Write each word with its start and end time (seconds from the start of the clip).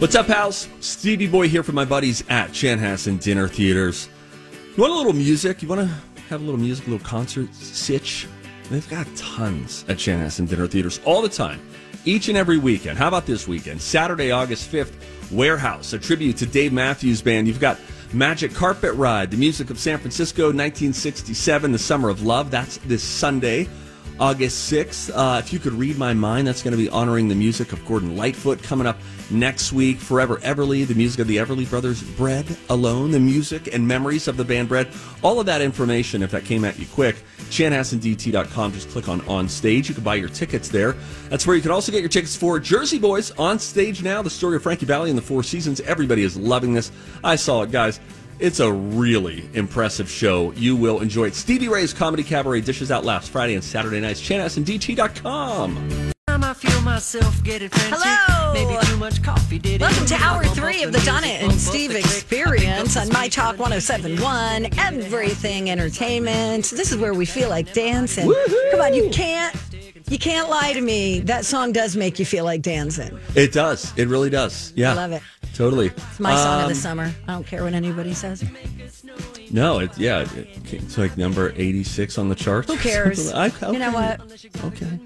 What's 0.00 0.16
up, 0.16 0.26
pals? 0.26 0.68
Stevie 0.80 1.28
Boy 1.28 1.48
here 1.48 1.62
from 1.62 1.76
my 1.76 1.84
buddies 1.84 2.24
at 2.28 2.50
Chanhassen 2.50 3.22
Dinner 3.22 3.46
Theaters. 3.46 4.08
You 4.76 4.82
want 4.82 4.92
a 4.92 4.96
little 4.96 5.12
music? 5.12 5.62
You 5.62 5.68
want 5.68 5.82
to 5.82 5.86
have 6.28 6.42
a 6.42 6.44
little 6.44 6.60
music, 6.60 6.88
a 6.88 6.90
little 6.90 7.06
concert 7.06 7.54
sitch? 7.54 8.26
They've 8.70 8.88
got 8.90 9.06
tons 9.14 9.84
at 9.88 9.96
Chanhassen 9.96 10.48
Dinner 10.48 10.66
Theaters 10.66 11.00
all 11.04 11.22
the 11.22 11.28
time, 11.28 11.60
each 12.04 12.28
and 12.28 12.36
every 12.36 12.58
weekend. 12.58 12.98
How 12.98 13.06
about 13.06 13.24
this 13.24 13.46
weekend? 13.46 13.80
Saturday, 13.80 14.32
August 14.32 14.70
5th, 14.70 14.92
Warehouse, 15.30 15.92
a 15.92 15.98
tribute 15.98 16.36
to 16.38 16.46
Dave 16.46 16.72
Matthews 16.72 17.22
Band. 17.22 17.46
You've 17.46 17.60
got 17.60 17.78
Magic 18.12 18.52
Carpet 18.52 18.94
Ride, 18.94 19.30
the 19.30 19.36
music 19.36 19.70
of 19.70 19.78
San 19.78 19.98
Francisco, 19.98 20.46
1967, 20.46 21.70
The 21.70 21.78
Summer 21.78 22.08
of 22.08 22.22
Love. 22.22 22.50
That's 22.50 22.78
this 22.78 23.02
Sunday. 23.02 23.68
August 24.20 24.72
6th. 24.72 25.10
Uh, 25.14 25.38
if 25.38 25.52
you 25.52 25.58
could 25.58 25.72
read 25.72 25.98
my 25.98 26.14
mind, 26.14 26.46
that's 26.46 26.62
going 26.62 26.72
to 26.72 26.78
be 26.78 26.88
honoring 26.88 27.28
the 27.28 27.34
music 27.34 27.72
of 27.72 27.84
Gordon 27.86 28.16
Lightfoot 28.16 28.62
coming 28.62 28.86
up 28.86 28.98
next 29.30 29.72
week. 29.72 29.98
Forever 29.98 30.36
Everly, 30.38 30.86
the 30.86 30.94
music 30.94 31.20
of 31.20 31.26
the 31.26 31.38
Everly 31.38 31.68
Brothers. 31.68 32.02
Bread 32.02 32.56
Alone, 32.68 33.10
the 33.10 33.20
music 33.20 33.74
and 33.74 33.86
memories 33.86 34.28
of 34.28 34.36
the 34.36 34.44
band 34.44 34.68
Bread. 34.68 34.88
All 35.22 35.40
of 35.40 35.46
that 35.46 35.60
information, 35.60 36.22
if 36.22 36.30
that 36.30 36.44
came 36.44 36.64
at 36.64 36.78
you 36.78 36.86
quick, 36.86 37.16
chanhassendt.com. 37.50 38.72
Just 38.72 38.90
click 38.90 39.08
on 39.08 39.20
On 39.22 39.48
Stage. 39.48 39.88
You 39.88 39.94
can 39.94 40.04
buy 40.04 40.14
your 40.14 40.28
tickets 40.28 40.68
there. 40.68 40.92
That's 41.28 41.46
where 41.46 41.56
you 41.56 41.62
can 41.62 41.70
also 41.70 41.90
get 41.90 42.00
your 42.00 42.08
tickets 42.08 42.36
for 42.36 42.60
Jersey 42.60 42.98
Boys 42.98 43.30
on 43.32 43.58
stage 43.58 44.02
now. 44.02 44.22
The 44.22 44.30
story 44.30 44.56
of 44.56 44.62
Frankie 44.62 44.86
Valli 44.86 45.10
and 45.10 45.18
the 45.18 45.22
Four 45.22 45.42
Seasons. 45.42 45.80
Everybody 45.80 46.22
is 46.22 46.36
loving 46.36 46.72
this. 46.72 46.92
I 47.22 47.36
saw 47.36 47.62
it, 47.62 47.72
guys. 47.72 48.00
It's 48.44 48.60
a 48.60 48.70
really 48.70 49.48
impressive 49.54 50.10
show. 50.10 50.52
You 50.52 50.76
will 50.76 51.00
enjoy 51.00 51.28
it. 51.28 51.34
Stevie 51.34 51.68
Ray's 51.68 51.94
Comedy 51.94 52.22
Cabaret 52.22 52.60
dishes 52.60 52.90
out 52.90 53.02
last 53.02 53.30
Friday 53.30 53.54
and 53.54 53.64
Saturday 53.64 54.00
nights. 54.00 54.20
ChanHassenDT.com. 54.20 56.12
Hello. 57.72 58.52
Maybe 58.52 58.86
too 58.86 58.98
much 58.98 59.22
coffee 59.22 59.58
did 59.58 59.80
Welcome 59.80 60.04
to 60.04 60.14
hour 60.16 60.44
three 60.44 60.82
of 60.82 60.92
the 60.92 61.00
Donna 61.00 61.26
and 61.26 61.52
Steve 61.54 61.94
experience 61.94 62.98
on 62.98 63.08
My 63.08 63.28
Talk 63.28 63.58
1071, 63.58 64.78
Everything 64.78 65.70
Entertainment. 65.70 66.66
This 66.66 66.92
is 66.92 66.98
where 66.98 67.14
we 67.14 67.24
feel 67.24 67.48
like 67.48 67.72
dancing. 67.72 68.30
Come 68.72 68.80
on, 68.82 68.92
you 68.92 69.08
can't. 69.08 69.56
You 70.14 70.18
can't 70.20 70.48
lie 70.48 70.72
to 70.72 70.80
me. 70.80 71.18
That 71.18 71.44
song 71.44 71.72
does 71.72 71.96
make 71.96 72.20
you 72.20 72.24
feel 72.24 72.44
like 72.44 72.62
dancing. 72.62 73.18
It 73.34 73.50
does. 73.50 73.92
It 73.98 74.06
really 74.06 74.30
does. 74.30 74.72
Yeah. 74.76 74.92
I 74.92 74.94
love 74.94 75.10
it. 75.10 75.22
Totally. 75.54 75.86
It's 75.88 76.20
my 76.20 76.36
song 76.36 76.60
of 76.60 76.66
the 76.68 76.74
Um, 76.74 76.74
summer. 76.74 77.12
I 77.26 77.32
don't 77.32 77.44
care 77.44 77.64
what 77.64 77.72
anybody 77.74 78.14
says. 78.14 78.44
No, 79.50 79.80
it, 79.80 79.90
yeah. 79.98 80.20
It, 80.20 80.72
it's 80.72 80.96
like 80.98 81.16
number 81.18 81.52
86 81.56 82.16
on 82.16 82.28
the 82.28 82.36
charts. 82.36 82.70
Who 82.70 82.76
cares? 82.88 83.32
I- 83.32 83.46
You 83.72 83.80
know 83.80 83.90
what? 83.90 84.20
Okay. 84.66 85.00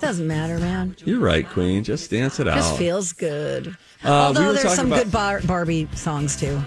Doesn't 0.00 0.26
matter, 0.26 0.58
man. 0.58 0.96
You're 1.04 1.20
right, 1.20 1.46
Queen. 1.46 1.84
Just 1.84 2.10
dance 2.10 2.40
it 2.40 2.48
out. 2.48 2.54
Just 2.56 2.78
feels 2.78 3.12
good. 3.12 3.76
Uh, 4.02 4.08
Although 4.08 4.46
were 4.46 4.52
there's 4.54 4.72
some 4.74 4.86
about- 4.86 5.02
good 5.04 5.12
bar- 5.12 5.40
Barbie 5.42 5.86
songs 5.94 6.34
too. 6.34 6.58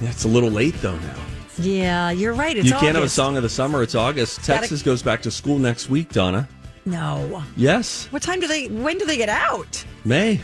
Yeah, 0.00 0.10
it's 0.10 0.22
a 0.22 0.28
little 0.28 0.52
late, 0.52 0.74
though, 0.82 0.96
now. 0.98 1.16
Yeah, 1.58 2.10
you're 2.12 2.32
right. 2.32 2.56
It's 2.56 2.68
you 2.68 2.74
can't 2.76 2.94
have 2.94 3.02
a 3.02 3.08
song 3.08 3.36
of 3.36 3.42
the 3.42 3.48
summer. 3.48 3.82
It's 3.82 3.96
August. 3.96 4.38
Gotta- 4.46 4.60
Texas 4.60 4.82
goes 4.84 5.02
back 5.02 5.20
to 5.22 5.32
school 5.32 5.58
next 5.58 5.90
week, 5.90 6.12
Donna. 6.12 6.48
No. 6.90 7.42
Yes. 7.56 8.06
What 8.10 8.22
time 8.22 8.40
do 8.40 8.46
they? 8.48 8.66
When 8.68 8.98
do 8.98 9.04
they 9.06 9.16
get 9.16 9.28
out? 9.28 9.84
May. 10.04 10.40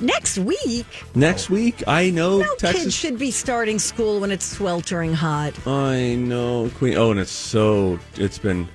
Next 0.00 0.38
week. 0.38 0.86
Next 1.14 1.50
week. 1.50 1.82
I 1.86 2.10
know 2.10 2.38
No 2.38 2.54
Texas. 2.56 2.94
should 2.94 3.18
be 3.18 3.30
starting 3.30 3.78
school 3.78 4.20
when 4.20 4.30
it's 4.30 4.46
sweltering 4.46 5.12
hot. 5.12 5.54
I 5.66 6.14
know, 6.14 6.70
Queen. 6.76 6.96
Oh, 6.96 7.10
and 7.10 7.20
it's 7.20 7.30
so. 7.30 7.98
It's 8.16 8.38
been. 8.38 8.66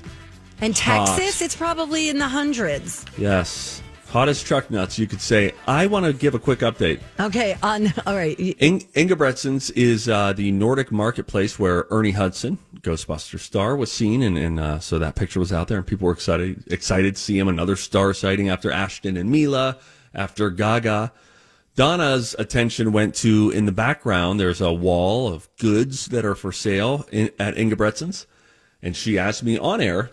And 0.61 0.77
Hot. 0.77 1.07
Texas, 1.17 1.41
it's 1.41 1.55
probably 1.55 2.09
in 2.09 2.19
the 2.19 2.27
hundreds. 2.27 3.05
Yes. 3.17 3.81
Hottest 4.15 4.45
truck 4.45 4.71
nuts, 4.71 4.97
you 4.97 5.07
could 5.07 5.19
say. 5.19 5.51
I 5.67 5.87
want 5.87 6.05
to 6.05 6.13
give 6.13 6.35
a 6.35 6.39
quick 6.39 6.59
update. 6.59 7.01
Okay, 7.19 7.57
on 7.61 7.93
all 8.07 8.15
right. 8.15 8.39
In- 8.39 8.81
is 8.95 10.07
uh, 10.07 10.31
the 10.31 10.53
Nordic 10.53 10.89
marketplace 10.89 11.59
where 11.59 11.85
Ernie 11.89 12.11
Hudson, 12.11 12.57
Ghostbuster 12.77 13.37
star, 13.37 13.75
was 13.75 13.91
seen, 13.91 14.21
and, 14.21 14.37
and 14.37 14.57
uh, 14.57 14.79
so 14.79 14.99
that 14.99 15.15
picture 15.15 15.41
was 15.41 15.51
out 15.51 15.67
there, 15.67 15.77
and 15.77 15.85
people 15.85 16.05
were 16.05 16.13
excited 16.13 16.63
excited 16.71 17.17
to 17.17 17.21
see 17.21 17.37
him. 17.37 17.49
Another 17.49 17.75
star 17.75 18.13
sighting 18.13 18.47
after 18.47 18.71
Ashton 18.71 19.17
and 19.17 19.29
Mila, 19.29 19.79
after 20.13 20.49
Gaga. 20.49 21.11
Donna's 21.75 22.37
attention 22.39 22.93
went 22.93 23.15
to 23.15 23.49
in 23.49 23.65
the 23.65 23.73
background. 23.73 24.39
There's 24.39 24.61
a 24.61 24.71
wall 24.71 25.27
of 25.27 25.49
goods 25.57 26.05
that 26.05 26.23
are 26.23 26.35
for 26.35 26.53
sale 26.53 27.05
in, 27.11 27.31
at 27.37 27.55
Ingebretsen's, 27.55 28.27
and 28.81 28.95
she 28.95 29.19
asked 29.19 29.43
me 29.43 29.57
on 29.57 29.81
air, 29.81 30.09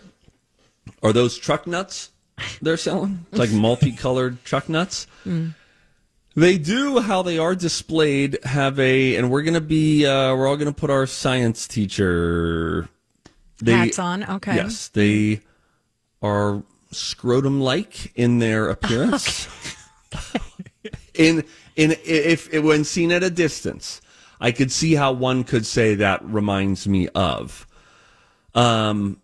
"Are 1.05 1.13
those 1.13 1.39
truck 1.39 1.69
nuts 1.69 2.09
they're 2.61 2.77
selling? 2.77 3.27
It's 3.31 3.39
like 3.39 3.53
multicolored 3.53 4.45
truck 4.45 4.69
nuts." 4.69 5.07
They 6.35 6.57
do 6.57 6.99
how 7.01 7.21
they 7.21 7.39
are 7.39 7.55
displayed 7.55 8.39
have 8.45 8.81
a, 8.81 9.17
and 9.17 9.31
we're 9.31 9.43
gonna 9.43 9.61
be, 9.61 10.07
uh, 10.07 10.35
we're 10.35 10.49
all 10.49 10.57
gonna 10.57 10.73
put 10.73 10.89
our 10.89 11.07
science 11.07 11.69
teacher 11.69 12.89
they, 13.63 13.73
Hats 13.73 13.99
on. 13.99 14.25
Okay. 14.25 14.57
Yes, 14.57 14.89
they 14.89 15.41
are 16.21 16.63
scrotum 16.91 17.61
like 17.61 18.13
in 18.17 18.39
their 18.41 18.69
appearance. 18.69 19.47
in 21.15 21.45
in 21.77 21.93
if, 22.05 22.53
if 22.53 22.65
when 22.65 22.85
seen 22.85 23.13
at 23.13 23.23
a 23.23 23.31
distance, 23.31 24.01
I 24.41 24.51
could 24.51 24.73
see 24.73 24.95
how 24.95 25.13
one 25.13 25.45
could 25.45 25.65
say 25.65 25.95
that 25.97 26.25
reminds 26.25 26.89
me 26.89 27.09
of. 27.09 27.67
Um, 28.55 29.23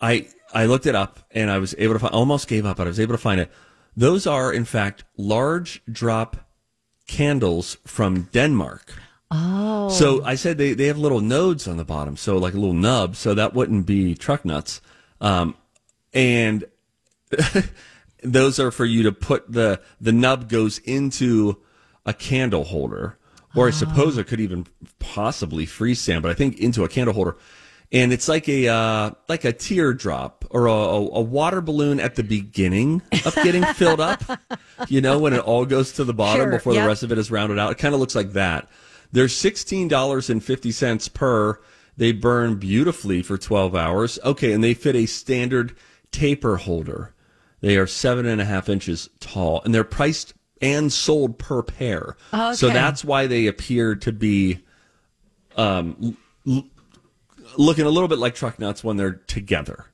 I 0.00 0.28
I 0.52 0.66
looked 0.66 0.86
it 0.86 0.94
up 0.94 1.20
and 1.30 1.50
I 1.50 1.58
was 1.58 1.74
able 1.78 1.94
to 1.94 1.98
find, 2.00 2.14
almost 2.14 2.48
gave 2.48 2.66
up, 2.66 2.76
but 2.76 2.86
I 2.86 2.90
was 2.90 3.00
able 3.00 3.14
to 3.14 3.18
find 3.18 3.40
it. 3.40 3.50
Those 3.96 4.26
are 4.26 4.52
in 4.52 4.64
fact 4.64 5.04
large 5.16 5.82
drop 5.90 6.36
candles 7.06 7.76
from 7.86 8.28
Denmark. 8.32 8.94
Oh. 9.30 9.88
So 9.90 10.24
I 10.24 10.34
said 10.34 10.58
they, 10.58 10.72
they 10.72 10.86
have 10.86 10.98
little 10.98 11.20
nodes 11.20 11.68
on 11.68 11.76
the 11.76 11.84
bottom, 11.84 12.16
so 12.16 12.36
like 12.36 12.54
a 12.54 12.58
little 12.58 12.74
nub, 12.74 13.16
so 13.16 13.34
that 13.34 13.54
wouldn't 13.54 13.86
be 13.86 14.14
truck 14.14 14.44
nuts. 14.44 14.80
Um, 15.20 15.56
and 16.12 16.64
those 18.22 18.58
are 18.58 18.70
for 18.70 18.84
you 18.84 19.02
to 19.04 19.12
put 19.12 19.50
the 19.50 19.80
the 20.00 20.12
nub 20.12 20.48
goes 20.48 20.78
into 20.78 21.58
a 22.04 22.12
candle 22.12 22.64
holder, 22.64 23.18
or 23.54 23.68
I 23.68 23.70
suppose 23.70 24.18
it 24.18 24.26
could 24.26 24.40
even 24.40 24.66
possibly 24.98 25.66
freeze 25.66 26.00
stand, 26.00 26.22
but 26.22 26.30
I 26.30 26.34
think 26.34 26.58
into 26.58 26.82
a 26.84 26.88
candle 26.88 27.14
holder. 27.14 27.36
And 27.92 28.12
it's 28.12 28.28
like 28.28 28.48
a 28.48 28.68
uh, 28.68 29.10
like 29.28 29.44
a 29.44 29.52
teardrop 29.52 30.44
or 30.50 30.66
a, 30.66 30.72
a 30.72 31.20
water 31.20 31.60
balloon 31.60 31.98
at 31.98 32.14
the 32.14 32.22
beginning 32.22 33.02
of 33.26 33.34
getting 33.34 33.64
filled 33.74 34.00
up. 34.00 34.22
You 34.88 35.00
know, 35.00 35.18
when 35.18 35.32
it 35.32 35.40
all 35.40 35.66
goes 35.66 35.92
to 35.94 36.04
the 36.04 36.14
bottom 36.14 36.42
Sure, 36.42 36.50
before 36.52 36.74
yep. 36.74 36.82
the 36.84 36.86
rest 36.88 37.02
of 37.02 37.10
it 37.10 37.18
is 37.18 37.30
rounded 37.32 37.58
out. 37.58 37.72
It 37.72 37.78
kind 37.78 37.92
of 37.92 38.00
looks 38.00 38.14
like 38.14 38.32
that. 38.34 38.68
They're 39.10 39.26
sixteen 39.28 39.88
dollars 39.88 40.30
and 40.30 40.42
fifty 40.42 40.70
cents 40.70 41.08
per. 41.08 41.60
They 41.96 42.12
burn 42.12 42.56
beautifully 42.56 43.22
for 43.22 43.36
twelve 43.36 43.74
hours. 43.74 44.20
Okay, 44.24 44.52
and 44.52 44.62
they 44.62 44.72
fit 44.74 44.94
a 44.94 45.06
standard 45.06 45.74
taper 46.12 46.58
holder. 46.58 47.12
They 47.60 47.76
are 47.76 47.88
seven 47.88 48.24
and 48.24 48.40
a 48.40 48.44
half 48.44 48.68
inches 48.68 49.10
tall, 49.18 49.62
and 49.64 49.74
they're 49.74 49.82
priced 49.82 50.32
and 50.62 50.92
sold 50.92 51.38
per 51.40 51.62
pair. 51.64 52.16
Oh, 52.32 52.52
So 52.54 52.68
that's 52.68 53.04
why 53.04 53.26
they 53.26 53.48
appear 53.48 53.96
to 53.96 54.12
be 54.12 54.60
um, 55.56 56.16
l- 56.46 56.64
looking 57.56 57.84
a 57.84 57.90
little 57.90 58.08
bit 58.08 58.18
like 58.18 58.34
truck 58.34 58.58
nuts 58.58 58.82
when 58.84 58.96
they're 58.96 59.12
together. 59.12 59.86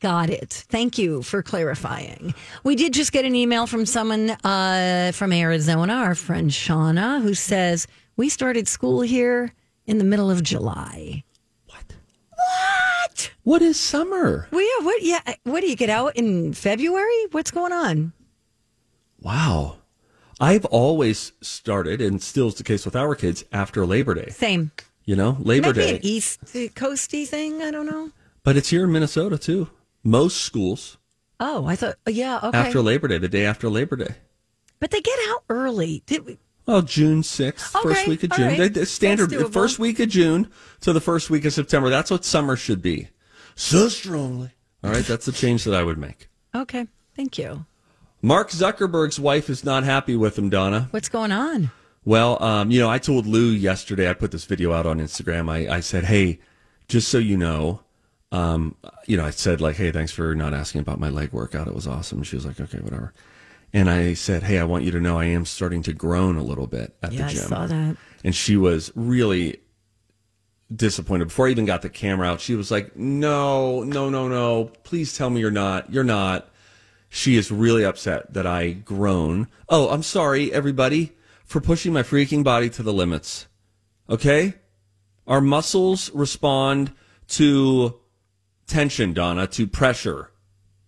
Got 0.00 0.30
it. 0.30 0.64
Thank 0.68 0.98
you 0.98 1.22
for 1.22 1.42
clarifying. 1.42 2.34
We 2.64 2.74
did 2.74 2.92
just 2.92 3.12
get 3.12 3.24
an 3.24 3.36
email 3.36 3.66
from 3.66 3.86
someone 3.86 4.30
uh, 4.30 5.12
from 5.14 5.32
Arizona, 5.32 5.94
our 5.94 6.16
friend 6.16 6.50
Shauna, 6.50 7.22
who 7.22 7.34
says, 7.34 7.86
We 8.16 8.28
started 8.28 8.66
school 8.66 9.02
here 9.02 9.52
in 9.86 9.98
the 9.98 10.04
middle 10.04 10.28
of 10.30 10.42
July. 10.42 11.22
What? 11.66 11.94
What? 12.34 13.30
What 13.44 13.62
is 13.62 13.78
summer? 13.78 14.48
Well, 14.50 14.60
yeah, 14.60 14.84
what? 14.84 15.02
Yeah, 15.02 15.34
what 15.44 15.60
do 15.60 15.68
you 15.68 15.76
get 15.76 15.90
out 15.90 16.16
in 16.16 16.52
February? 16.52 17.26
What's 17.30 17.52
going 17.52 17.72
on? 17.72 18.12
Wow. 19.20 19.76
I've 20.40 20.64
always 20.66 21.32
started, 21.40 22.00
and 22.02 22.20
still 22.20 22.48
is 22.48 22.56
the 22.56 22.64
case 22.64 22.84
with 22.84 22.96
our 22.96 23.14
kids, 23.14 23.44
after 23.52 23.86
Labor 23.86 24.14
Day. 24.14 24.30
Same. 24.30 24.72
You 25.06 25.16
know, 25.16 25.36
Labor 25.40 25.68
Maybe 25.68 25.80
Day. 25.80 25.90
an 25.96 26.00
East 26.02 26.40
Coasty 26.44 27.26
thing. 27.26 27.62
I 27.62 27.70
don't 27.70 27.86
know. 27.86 28.10
But 28.42 28.56
it's 28.56 28.68
here 28.70 28.84
in 28.84 28.92
Minnesota 28.92 29.38
too. 29.38 29.70
Most 30.04 30.36
schools 30.42 30.98
Oh, 31.38 31.66
I 31.66 31.76
thought. 31.76 31.96
Oh, 32.06 32.10
yeah, 32.10 32.40
okay. 32.42 32.56
after 32.58 32.80
Labor 32.80 33.08
Day, 33.08 33.18
the 33.18 33.28
day 33.28 33.44
after 33.44 33.68
Labor 33.68 33.96
Day. 33.96 34.14
but 34.80 34.90
they 34.90 35.00
get 35.00 35.18
out 35.28 35.44
early. 35.50 36.02
Did 36.06 36.24
we? 36.26 36.38
Well, 36.66 36.82
June 36.82 37.22
6th, 37.22 37.80
first 37.82 38.08
week 38.08 38.24
of 38.24 38.30
June. 38.30 38.46
right. 38.48 38.58
They- 38.58 38.68
they- 38.68 38.84
Standard 38.86 39.52
first 39.52 39.78
week 39.78 40.00
of 40.00 40.08
June 40.08 40.48
to 40.80 40.92
the 40.92 41.00
first 41.00 41.30
week 41.30 41.44
of 41.44 41.52
September. 41.52 41.88
That's 41.90 42.10
what 42.10 42.24
summer 42.24 42.56
should 42.56 42.82
be. 42.82 43.08
So 43.54 43.88
strongly. 43.88 44.50
All 44.82 44.90
right, 44.90 45.04
that's 45.04 45.26
the 45.26 45.32
change 45.32 45.64
that 45.64 45.74
I 45.74 45.82
would 45.84 45.98
make. 45.98 46.28
Okay, 46.54 46.86
thank 47.14 47.38
you. 47.38 47.66
Mark 48.22 48.50
Zuckerberg's 48.50 49.20
wife 49.20 49.48
is 49.50 49.62
not 49.62 49.84
happy 49.84 50.16
with 50.16 50.38
him, 50.38 50.48
Donna. 50.48 50.88
What's 50.90 51.08
going 51.08 51.32
on? 51.32 51.70
Well, 52.06 52.42
um, 52.42 52.70
you 52.70 52.78
know, 52.78 52.88
I 52.88 52.98
told 52.98 53.26
Lou 53.26 53.50
yesterday, 53.50 54.08
I 54.08 54.14
put 54.14 54.30
this 54.30 54.44
video 54.44 54.72
out 54.72 54.86
on 54.86 55.00
Instagram. 55.00 55.50
I, 55.50 55.76
I 55.76 55.80
said, 55.80 56.04
hey, 56.04 56.38
just 56.88 57.08
so 57.08 57.18
you 57.18 57.36
know, 57.36 57.80
um, 58.30 58.76
you 59.06 59.16
know, 59.16 59.24
I 59.24 59.30
said, 59.30 59.60
like, 59.60 59.74
hey, 59.74 59.90
thanks 59.90 60.12
for 60.12 60.34
not 60.34 60.54
asking 60.54 60.80
about 60.80 61.00
my 61.00 61.08
leg 61.08 61.32
workout. 61.32 61.66
It 61.66 61.74
was 61.74 61.88
awesome. 61.88 62.22
She 62.22 62.36
was 62.36 62.46
like, 62.46 62.60
okay, 62.60 62.78
whatever. 62.78 63.12
And 63.72 63.90
I 63.90 64.14
said, 64.14 64.44
hey, 64.44 64.60
I 64.60 64.64
want 64.64 64.84
you 64.84 64.92
to 64.92 65.00
know 65.00 65.18
I 65.18 65.24
am 65.24 65.44
starting 65.44 65.82
to 65.82 65.92
groan 65.92 66.36
a 66.36 66.44
little 66.44 66.68
bit 66.68 66.96
at 67.02 67.12
Yeah, 67.12 67.26
the 67.26 67.34
gym. 67.34 67.44
I 67.44 67.46
saw 67.48 67.66
that. 67.66 67.96
And 68.22 68.34
she 68.34 68.56
was 68.56 68.92
really 68.94 69.60
disappointed. 70.74 71.26
Before 71.26 71.48
I 71.48 71.50
even 71.50 71.64
got 71.64 71.82
the 71.82 71.90
camera 71.90 72.28
out, 72.28 72.40
she 72.40 72.54
was 72.54 72.70
like, 72.70 72.96
no, 72.96 73.82
no, 73.82 74.08
no, 74.10 74.28
no. 74.28 74.66
Please 74.84 75.16
tell 75.16 75.28
me 75.28 75.40
you're 75.40 75.50
not. 75.50 75.92
You're 75.92 76.04
not. 76.04 76.48
She 77.08 77.36
is 77.36 77.50
really 77.50 77.84
upset 77.84 78.32
that 78.32 78.46
I 78.46 78.70
groan. 78.70 79.48
Oh, 79.68 79.88
I'm 79.90 80.04
sorry, 80.04 80.52
everybody, 80.52 81.12
for 81.46 81.60
pushing 81.60 81.92
my 81.92 82.02
freaking 82.02 82.44
body 82.44 82.68
to 82.70 82.82
the 82.82 82.92
limits. 82.92 83.46
Okay? 84.10 84.54
Our 85.26 85.40
muscles 85.40 86.10
respond 86.10 86.92
to 87.28 87.98
tension, 88.66 89.12
Donna, 89.12 89.46
to 89.48 89.66
pressure. 89.66 90.30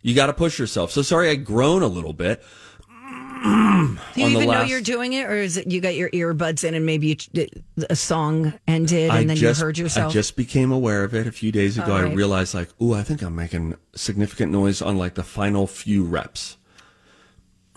You 0.02 0.14
got 0.14 0.26
to 0.26 0.32
push 0.32 0.58
yourself. 0.58 0.90
So 0.90 1.02
sorry 1.02 1.31
I 1.31 1.37
groan 1.37 1.82
a 1.82 1.88
little 1.88 2.12
bit. 2.12 2.43
Do 3.43 3.99
you 4.16 4.26
even 4.28 4.49
know 4.49 4.62
you're 4.62 4.81
doing 4.81 5.12
it, 5.12 5.26
or 5.26 5.37
is 5.37 5.56
it 5.56 5.70
you 5.70 5.81
got 5.81 5.94
your 5.94 6.10
earbuds 6.10 6.64
in 6.64 6.75
and 6.75 6.84
maybe 6.84 7.16
you, 7.32 7.46
a 7.88 7.94
song 7.94 8.52
ended 8.66 9.10
and 9.12 9.31
then 9.31 9.37
just, 9.37 9.60
you 9.60 9.64
heard 9.64 9.78
yourself? 9.78 10.10
I 10.10 10.12
just 10.12 10.34
became 10.34 10.72
aware 10.72 11.05
of 11.05 11.14
it 11.14 11.28
a 11.28 11.32
few 11.32 11.52
days 11.52 11.78
ago. 11.78 11.93
All 11.93 11.99
I 11.99 12.12
realized, 12.12 12.55
like, 12.55 12.70
oh, 12.81 12.94
I 12.94 13.05
think 13.05 13.22
I'm 13.22 13.37
making 13.37 13.76
significant 13.94 14.50
noise 14.50 14.82
on 14.82 14.99
like 14.99 15.14
the 15.14 15.22
final 15.22 15.69
few 15.69 16.02
reps. 16.05 16.56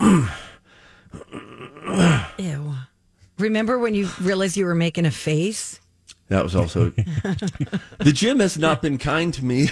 Ew. 2.38 2.74
Remember 3.38 3.78
when 3.78 3.94
you 3.94 4.08
realized 4.20 4.56
you 4.56 4.66
were 4.66 4.74
making 4.74 5.06
a 5.06 5.10
face? 5.10 5.80
That 6.28 6.44
was 6.44 6.54
also 6.54 6.90
the 7.98 8.12
gym 8.12 8.40
has 8.40 8.56
not 8.56 8.80
been 8.80 8.98
kind 8.98 9.34
to 9.34 9.44
me. 9.44 9.68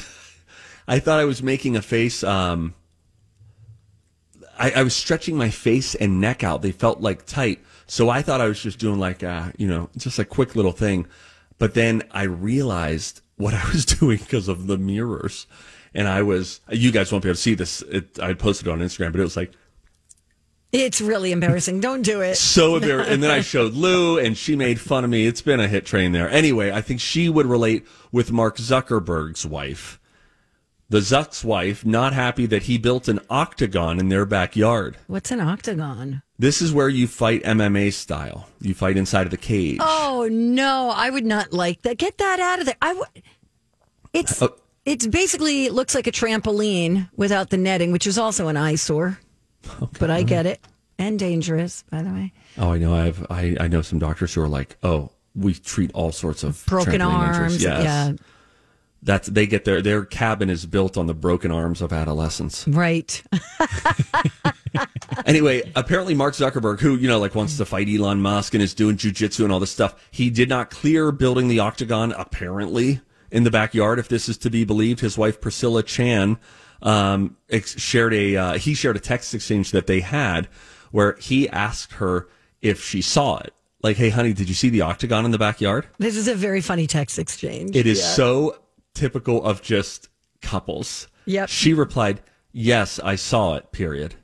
I 0.87 0.99
thought 0.99 1.21
I 1.21 1.25
was 1.25 1.43
making 1.43 1.77
a 1.77 1.83
face. 1.83 2.23
Um, 2.23 2.75
I, 4.59 4.73
I 4.73 4.83
was 4.83 4.95
stretching 4.95 5.37
my 5.37 5.51
face 5.51 5.95
and 5.95 6.21
neck 6.21 6.45
out. 6.45 6.63
They 6.63 6.73
felt 6.73 7.01
like 7.01 7.25
tight, 7.25 7.61
so 7.87 8.11
I 8.11 8.23
thought 8.23 8.41
I 8.41 8.47
was 8.47 8.61
just 8.61 8.79
doing 8.79 8.99
like 8.99 9.23
a, 9.23 9.53
you 9.57 9.69
know, 9.69 9.89
just 9.97 10.19
a 10.19 10.25
quick 10.25 10.55
little 10.55 10.73
thing. 10.73 11.07
But 11.59 11.75
then 11.75 12.03
I 12.11 12.25
realized 12.25 13.23
what 13.37 13.55
I 13.55 13.65
was 13.69 13.85
doing 13.99 14.19
because 14.19 14.49
of 14.49 14.67
the 14.67 14.77
mirrors, 14.77 15.47
and 15.95 16.09
I 16.09 16.23
was. 16.23 16.61
You 16.71 16.91
guys 16.93 17.11
won't 17.11 17.23
be 17.25 17.31
able 17.31 17.37
to 17.37 17.41
see 17.41 17.55
this. 17.55 17.83
It, 17.83 18.19
I 18.19 18.35
posted 18.35 18.67
it 18.67 18.71
on 18.71 18.81
Instagram, 18.81 19.13
but 19.13 19.21
it 19.21 19.25
was 19.25 19.37
like 19.37 19.53
It's 20.73 21.01
really 21.01 21.33
embarrassing. 21.33 21.81
Don't 21.81 22.03
do 22.03 22.21
it. 22.21 22.37
so 22.37 22.77
embarrassed. 22.77 23.11
And 23.11 23.23
then 23.23 23.31
I 23.31 23.41
showed 23.41 23.75
Lou, 23.75 24.19
and 24.19 24.37
she 24.37 24.55
made 24.55 24.81
fun 24.81 25.03
of 25.03 25.11
me. 25.11 25.27
It's 25.27 25.43
been 25.43 25.59
a 25.59 25.67
hit 25.67 25.85
train 25.85 26.13
there. 26.13 26.31
Anyway, 26.31 26.71
I 26.71 26.81
think 26.81 27.01
she 27.01 27.29
would 27.29 27.47
relate 27.47 27.85
with 28.13 28.31
Mark 28.31 28.57
Zuckerberg's 28.57 29.45
wife. 29.45 29.99
The 30.89 30.99
Zuck's 30.99 31.45
wife, 31.45 31.85
not 31.87 32.13
happy 32.13 32.47
that 32.47 32.65
he 32.65 32.77
built 32.79 33.07
an 33.09 33.21
octagon 33.31 33.99
in 34.01 34.09
their 34.09 34.27
backyard. 34.27 34.97
What's 35.07 35.31
an 35.31 35.41
octagon? 35.41 36.23
This 36.39 36.61
is 36.63 36.73
where 36.73 36.89
you 36.89 37.07
fight 37.07 37.43
MMA 37.45 37.93
style. 37.93 38.49
You 38.61 38.75
fight 38.75 38.97
inside 38.97 39.27
of 39.27 39.31
the 39.31 39.37
cage. 39.37 39.79
Oh 39.81 40.29
no, 40.31 40.91
I 40.95 41.11
would 41.11 41.27
not 41.27 41.53
like 41.53 41.83
that. 41.83 41.99
Get 41.99 42.19
that 42.19 42.41
out 42.41 42.59
of 42.61 42.67
there. 42.67 42.77
I 42.83 42.95
would. 42.95 43.07
It's 44.13 44.43
Oh. 44.43 44.57
it's 44.85 45.07
basically 45.07 45.67
it 45.67 45.73
looks 45.73 45.95
like 45.95 46.09
a 46.09 46.13
trampoline 46.13 47.09
without 47.17 47.51
the 47.51 47.57
netting, 47.57 47.93
which 47.93 48.07
is 48.07 48.19
also 48.19 48.49
an 48.49 48.57
eyesore. 48.57 49.21
But 49.99 50.11
I 50.11 50.23
get 50.23 50.47
it 50.47 50.61
and 50.99 51.19
dangerous, 51.19 51.85
by 51.91 52.03
the 52.03 52.11
way. 52.11 52.33
Oh, 52.59 52.73
I 52.73 52.79
know. 52.79 52.95
I 52.95 53.05
have. 53.07 53.27
I, 53.31 53.57
I 53.61 53.69
know 53.69 53.83
some 53.83 53.99
doctors 53.99 54.35
who 54.35 54.43
are 54.43 54.49
like, 54.49 54.77
oh, 54.83 55.11
we 55.35 55.55
treat 55.55 55.91
all 55.95 56.13
sorts 56.13 56.43
of 56.43 56.65
Broken 56.67 57.01
trampoline 57.01 57.29
injuries." 57.29 57.39
arms. 57.39 57.63
Yes. 57.63 57.85
Yeah, 57.85 58.13
That's 59.03 59.29
they 59.29 59.47
get 59.47 59.65
their 59.65 59.81
their 59.81 60.05
cabin 60.05 60.51
is 60.51 60.67
built 60.67 60.97
on 60.99 61.07
the 61.07 61.15
broken 61.15 61.51
arms 61.51 61.81
of 61.83 61.93
adolescents. 61.93 62.67
right. 62.69 63.23
Anyway, 65.27 65.71
apparently 65.77 66.15
Mark 66.15 66.35
Zuckerberg, 66.35 66.81
who, 66.81 66.97
you 66.97 67.07
know, 67.09 67.19
like 67.19 67.35
wants 67.35 67.57
to 67.59 67.65
fight 67.65 67.89
Elon 67.89 68.23
Musk 68.23 68.55
and 68.55 68.63
is 68.63 68.75
doing 68.75 68.97
jujitsu 68.97 69.45
and 69.45 69.53
all 69.53 69.61
this 69.61 69.71
stuff, 69.71 69.95
he 70.11 70.31
did 70.31 70.49
not 70.49 70.71
clear 70.71 71.13
building 71.13 71.49
the 71.49 71.59
octagon, 71.59 72.13
apparently, 72.13 73.01
in 73.31 73.45
the 73.45 73.51
backyard, 73.51 73.99
if 73.99 74.09
this 74.09 74.29
is 74.29 74.37
to 74.39 74.51
be 74.51 74.65
believed. 74.65 75.01
His 75.01 75.17
wife, 75.17 75.41
Priscilla 75.41 75.83
Chan, 75.83 76.39
um, 76.83 77.37
ex- 77.49 77.79
shared 77.79 78.15
a, 78.15 78.37
uh, 78.37 78.53
he 78.59 78.75
shared 78.75 78.97
a 78.97 79.01
text 79.01 79.35
exchange 79.35 79.71
that 79.71 79.87
they 79.87 80.01
had 80.01 80.47
where 80.91 81.17
he 81.21 81.49
asked 81.49 81.95
her 81.95 82.29
if 82.61 82.83
she 82.83 83.03
saw 83.03 83.39
it. 83.39 83.55
Like, 83.83 83.97
hey, 83.97 84.11
honey, 84.11 84.33
did 84.33 84.49
you 84.49 84.55
see 84.55 84.69
the 84.69 84.83
octagon 84.83 85.25
in 85.25 85.31
the 85.31 85.39
backyard? 85.39 85.87
This 85.99 86.17
is 86.17 86.29
a 86.29 86.35
very 86.35 86.61
funny 86.61 86.87
text 86.87 87.19
exchange. 87.19 87.75
It 87.75 87.87
is 87.87 88.03
so 88.03 88.59
typical 88.95 89.43
of 89.43 89.63
just 89.63 90.09
couples. 90.43 91.09
Yep. 91.27 91.49
She 91.49 91.73
replied, 91.73 92.21
Yes, 92.53 92.99
I 92.99 93.15
saw 93.15 93.55
it, 93.55 93.73
period. 93.73 94.17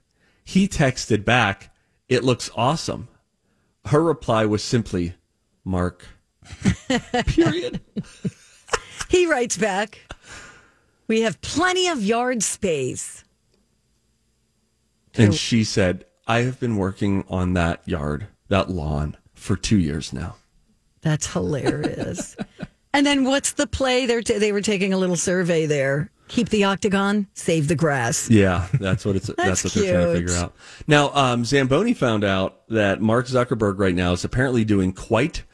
He 0.45 0.69
texted 0.69 1.25
back, 1.25 1.75
It 2.09 2.25
looks 2.25 2.51
awesome. 2.55 3.09
Her 3.87 4.03
reply 4.03 4.45
was 4.45 4.63
simply, 4.63 5.15
Mark, 5.65 6.05
period. 7.29 7.81
He 9.09 9.27
writes 9.27 9.57
back, 9.57 10.01
"We 11.09 11.23
have 11.23 11.41
plenty 11.41 11.89
of 11.89 12.03
yard 12.03 12.43
space." 12.43 13.25
And 15.19 15.35
she 15.35 15.65
said, 15.65 16.05
I 16.27 16.41
have 16.41 16.59
been 16.59 16.77
working 16.77 17.25
on 17.29 17.55
that 17.55 17.87
yard, 17.87 18.27
that 18.49 18.69
lawn, 18.69 19.17
for 19.35 19.57
two 19.57 19.79
years 19.79 20.13
now. 20.13 20.37
That's 21.03 21.33
hilarious. 21.33 22.37
and 22.93 23.07
then 23.07 23.25
what's 23.25 23.53
the 23.53 23.67
play? 23.67 24.07
They 24.07 24.21
they 24.21 24.53
were 24.53 24.61
taking 24.61 24.93
a 24.93 24.99
little 24.99 25.17
survey 25.17 25.67
there. 25.67 26.11
Keep 26.29 26.49
the 26.49 26.65
octagon, 26.65 27.29
save 27.35 27.69
the 27.69 27.77
grass. 27.77 28.29
Yeah, 28.29 28.67
that's 28.81 29.05
what 29.05 29.15
it's. 29.15 29.27
that's, 29.37 29.63
what 29.63 29.73
they're 29.75 29.93
trying 29.93 30.07
to 30.07 30.21
figure 30.21 30.35
out. 30.35 30.55
Now, 30.89 31.13
um, 31.15 31.45
Zamboni 31.45 31.95
found 31.95 32.25
out 32.25 32.67
that 32.69 33.01
Mark 33.01 33.27
Zuckerberg 33.27 33.79
right 33.79 33.95
now 33.95 34.13
is 34.13 34.25
apparently 34.25 34.65
doing 34.65 34.93
quite 34.93 35.45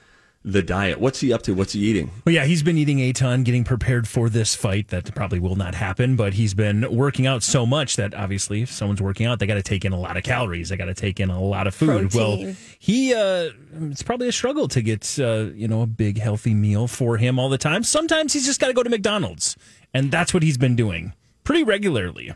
the 0.45 0.63
diet. 0.63 1.01
What's 1.01 1.21
he 1.21 1.33
up 1.33 1.43
to? 1.43 1.55
What's 1.55 1.73
he 1.73 1.81
eating? 1.81 2.11
Well, 2.25 2.35
yeah, 2.35 2.45
he's 2.45 2.63
been 2.63 2.77
eating 2.77 3.01
a 3.01 3.13
ton, 3.13 3.45
getting 3.45 3.65
prepared 3.65 4.09
for 4.09 4.29
this 4.29 4.55
fight 4.55 4.89
that 4.89 5.15
probably 5.15 5.39
will 5.39 5.57
not 5.57 5.75
happen. 5.75 6.17
But 6.17 6.35
he's 6.35 6.55
been 6.55 6.95
working 6.95 7.27
out 7.27 7.43
so 7.43 7.65
much 7.65 7.97
that 7.97 8.15
obviously, 8.15 8.63
if 8.63 8.71
someone's 8.71 9.01
working 9.01 9.27
out, 9.27 9.39
they 9.39 9.47
got 9.47 9.55
to 9.55 9.63
take 9.63 9.85
in 9.85 9.93
a 9.93 9.99
lot 9.99 10.17
of 10.17 10.25
calories. 10.25 10.69
They 10.71 10.77
got 10.77 10.87
to 10.87 10.95
take 10.95 11.21
in 11.21 11.31
a 11.31 11.41
lot 11.41 11.67
of 11.67 11.75
food. 11.75 12.13
Well, 12.15 12.55
he 12.79 13.15
uh, 13.15 13.51
it's 13.83 14.03
probably 14.03 14.29
a 14.29 14.33
struggle 14.33 14.69
to 14.69 14.83
get 14.83 15.19
uh, 15.19 15.51
you 15.55 15.69
know 15.69 15.83
a 15.83 15.87
big 15.87 16.19
healthy 16.19 16.55
meal 16.55 16.89
for 16.89 17.17
him 17.17 17.39
all 17.39 17.49
the 17.49 17.59
time. 17.59 17.85
Sometimes 17.85 18.33
he's 18.33 18.47
just 18.47 18.61
got 18.61 18.69
to 18.69 18.75
go 18.75 18.83
to 18.83 18.91
McDonald's, 18.91 19.57
and 19.95 20.11
that's 20.11 20.35
what 20.35 20.43
he's 20.43 20.59
been 20.59 20.77
doing 20.77 21.15
pretty 21.45 21.63
regularly. 21.63 22.33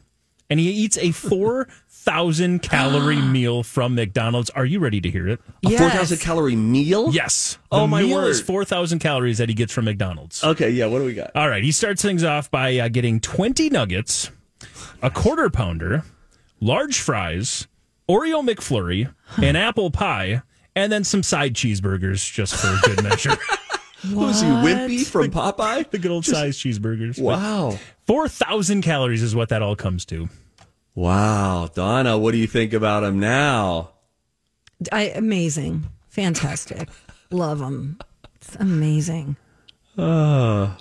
And 0.48 0.60
he 0.60 0.70
eats 0.70 0.96
a 0.98 1.10
four 1.12 1.68
thousand 2.06 2.60
calorie 2.62 3.20
meal 3.20 3.62
from 3.62 3.94
McDonald's. 3.94 4.48
Are 4.50 4.64
you 4.64 4.78
ready 4.78 5.00
to 5.02 5.10
hear 5.10 5.28
it? 5.28 5.40
A 5.66 5.70
Yes. 5.70 5.80
four 5.80 5.90
thousand 5.90 6.18
calorie 6.18 6.56
meal? 6.56 7.10
Yes. 7.12 7.58
Oh, 7.70 7.82
The 7.82 7.86
my 7.88 8.02
meal 8.02 8.16
word. 8.16 8.28
is 8.28 8.40
four 8.40 8.64
thousand 8.64 9.00
calories 9.00 9.38
that 9.38 9.48
he 9.50 9.54
gets 9.54 9.72
from 9.72 9.84
McDonald's. 9.84 10.42
Okay, 10.42 10.70
yeah. 10.70 10.86
What 10.86 11.00
do 11.00 11.04
we 11.04 11.12
got? 11.14 11.32
All 11.34 11.48
right, 11.50 11.62
he 11.62 11.72
starts 11.72 12.00
things 12.00 12.24
off 12.24 12.50
by 12.50 12.78
uh, 12.78 12.88
getting 12.88 13.20
20 13.20 13.68
nuggets, 13.70 14.30
a 15.02 15.10
quarter 15.10 15.50
pounder, 15.50 16.04
large 16.60 16.98
fries, 17.00 17.66
Oreo 18.08 18.48
McFlurry, 18.48 19.12
an 19.42 19.56
apple 19.68 19.90
pie, 19.90 20.42
and 20.74 20.90
then 20.92 21.04
some 21.04 21.22
side 21.22 21.54
cheeseburgers 21.54 22.32
just 22.32 22.54
for 22.54 22.78
good 22.86 23.02
measure. 23.02 23.36
Who's 24.02 24.40
he? 24.40 24.46
Wimpy 24.46 25.04
from 25.04 25.30
Popeye? 25.32 25.90
the 25.90 25.98
good 25.98 26.12
old 26.12 26.24
size 26.24 26.56
cheeseburgers. 26.58 27.20
Wow. 27.20 27.76
4,000 28.06 28.82
calories 28.82 29.22
is 29.22 29.34
what 29.34 29.48
that 29.48 29.62
all 29.62 29.74
comes 29.74 30.04
to. 30.06 30.28
Wow. 30.96 31.68
Donna, 31.72 32.18
what 32.18 32.32
do 32.32 32.38
you 32.38 32.46
think 32.48 32.72
about 32.72 33.04
him 33.04 33.20
now? 33.20 33.90
I, 34.90 35.02
amazing, 35.10 35.84
fantastic, 36.08 36.88
love 37.30 37.60
him. 37.60 37.98
It's 38.36 38.56
amazing. 38.56 39.36
Uh, 39.96 40.74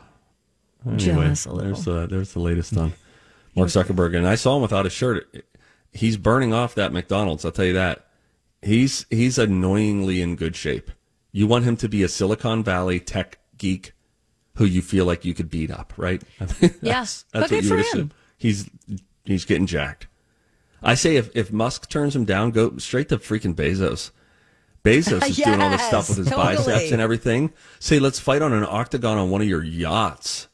anyway, 0.85 0.97
Jealous 0.97 1.45
a 1.45 1.51
little. 1.51 1.73
There's 1.73 1.85
the, 1.85 2.07
there's 2.07 2.33
the 2.33 2.39
latest 2.39 2.75
on 2.77 2.93
Mark 3.55 3.69
Zuckerberg. 3.69 4.15
And 4.17 4.27
I 4.27 4.35
saw 4.35 4.55
him 4.55 4.61
without 4.61 4.85
a 4.85 4.89
shirt. 4.89 5.45
He's 5.91 6.17
burning 6.17 6.53
off 6.53 6.75
that 6.75 6.91
McDonald's, 6.91 7.45
I'll 7.45 7.51
tell 7.51 7.65
you 7.65 7.73
that. 7.73 8.07
He's 8.61 9.05
he's 9.09 9.37
annoyingly 9.37 10.21
in 10.21 10.35
good 10.35 10.55
shape. 10.55 10.91
You 11.31 11.45
want 11.47 11.65
him 11.65 11.77
to 11.77 11.87
be 11.89 12.03
a 12.03 12.07
Silicon 12.07 12.63
Valley 12.63 12.99
tech 12.99 13.37
geek 13.57 13.91
who 14.55 14.65
you 14.65 14.81
feel 14.81 15.05
like 15.05 15.23
you 15.25 15.33
could 15.33 15.49
beat 15.49 15.69
up, 15.71 15.93
right? 15.97 16.21
I 16.39 16.45
mean, 16.61 16.73
Yeah. 16.81 16.99
that's, 17.01 17.25
But 17.31 17.39
that's 17.41 17.49
good 17.51 17.55
what 17.57 17.63
you 17.63 17.69
for 17.69 17.75
would 17.75 17.85
him. 17.85 17.87
assume. 17.91 18.11
He's 18.37 18.69
he's 19.25 19.45
getting 19.45 19.67
jacked. 19.67 20.07
I 20.81 20.93
say 20.95 21.15
if, 21.15 21.35
if 21.35 21.51
Musk 21.51 21.89
turns 21.89 22.15
him 22.15 22.25
down, 22.25 22.51
go 22.51 22.77
straight 22.77 23.09
to 23.09 23.17
freaking 23.17 23.55
Bezos. 23.55 24.11
Bezos 24.83 25.27
is 25.27 25.37
doing 25.43 25.61
all 25.61 25.71
this 25.71 25.81
stuff 25.81 26.09
with 26.09 26.19
his 26.19 26.29
totally. 26.29 26.57
biceps 26.57 26.91
and 26.91 27.01
everything. 27.01 27.51
Say, 27.79 27.99
let's 27.99 28.19
fight 28.19 28.41
on 28.41 28.53
an 28.53 28.65
octagon 28.67 29.17
on 29.17 29.31
one 29.31 29.41
of 29.41 29.47
your 29.47 29.63
yachts. 29.63 30.47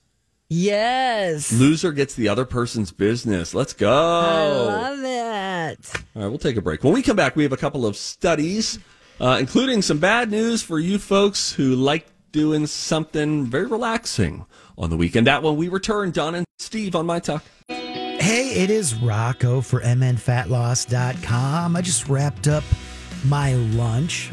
Yes. 0.53 1.53
Loser 1.53 1.91
gets 1.91 2.13
the 2.15 2.27
other 2.27 2.45
person's 2.45 2.91
business. 2.91 3.53
Let's 3.53 3.73
go. 3.73 3.89
I 3.89 4.47
love 4.47 4.99
it. 4.99 5.91
All 6.15 6.21
right, 6.21 6.27
we'll 6.27 6.37
take 6.37 6.57
a 6.57 6.61
break. 6.61 6.83
When 6.83 6.93
we 6.93 7.01
come 7.01 7.15
back, 7.15 7.35
we 7.35 7.43
have 7.43 7.53
a 7.53 7.57
couple 7.57 7.85
of 7.85 7.95
studies, 7.95 8.79
uh, 9.19 9.37
including 9.39 9.81
some 9.81 9.99
bad 9.99 10.29
news 10.29 10.61
for 10.61 10.77
you 10.79 10.97
folks 10.97 11.53
who 11.53 11.75
like 11.75 12.07
doing 12.33 12.67
something 12.67 13.45
very 13.45 13.65
relaxing 13.65 14.45
on 14.77 14.89
the 14.89 14.97
weekend. 14.97 15.27
That 15.27 15.43
when 15.43 15.55
we 15.55 15.69
return, 15.69 16.11
Don 16.11 16.35
and 16.35 16.45
Steve 16.59 16.95
on 16.95 17.05
My 17.05 17.19
Talk. 17.19 17.43
Hey, 18.21 18.51
it 18.61 18.69
is 18.69 18.93
Rocco 18.93 19.61
for 19.61 19.81
MNFatLoss.com. 19.81 21.75
I 21.75 21.81
just 21.81 22.07
wrapped 22.07 22.47
up 22.47 22.63
my 23.25 23.55
lunch. 23.55 24.29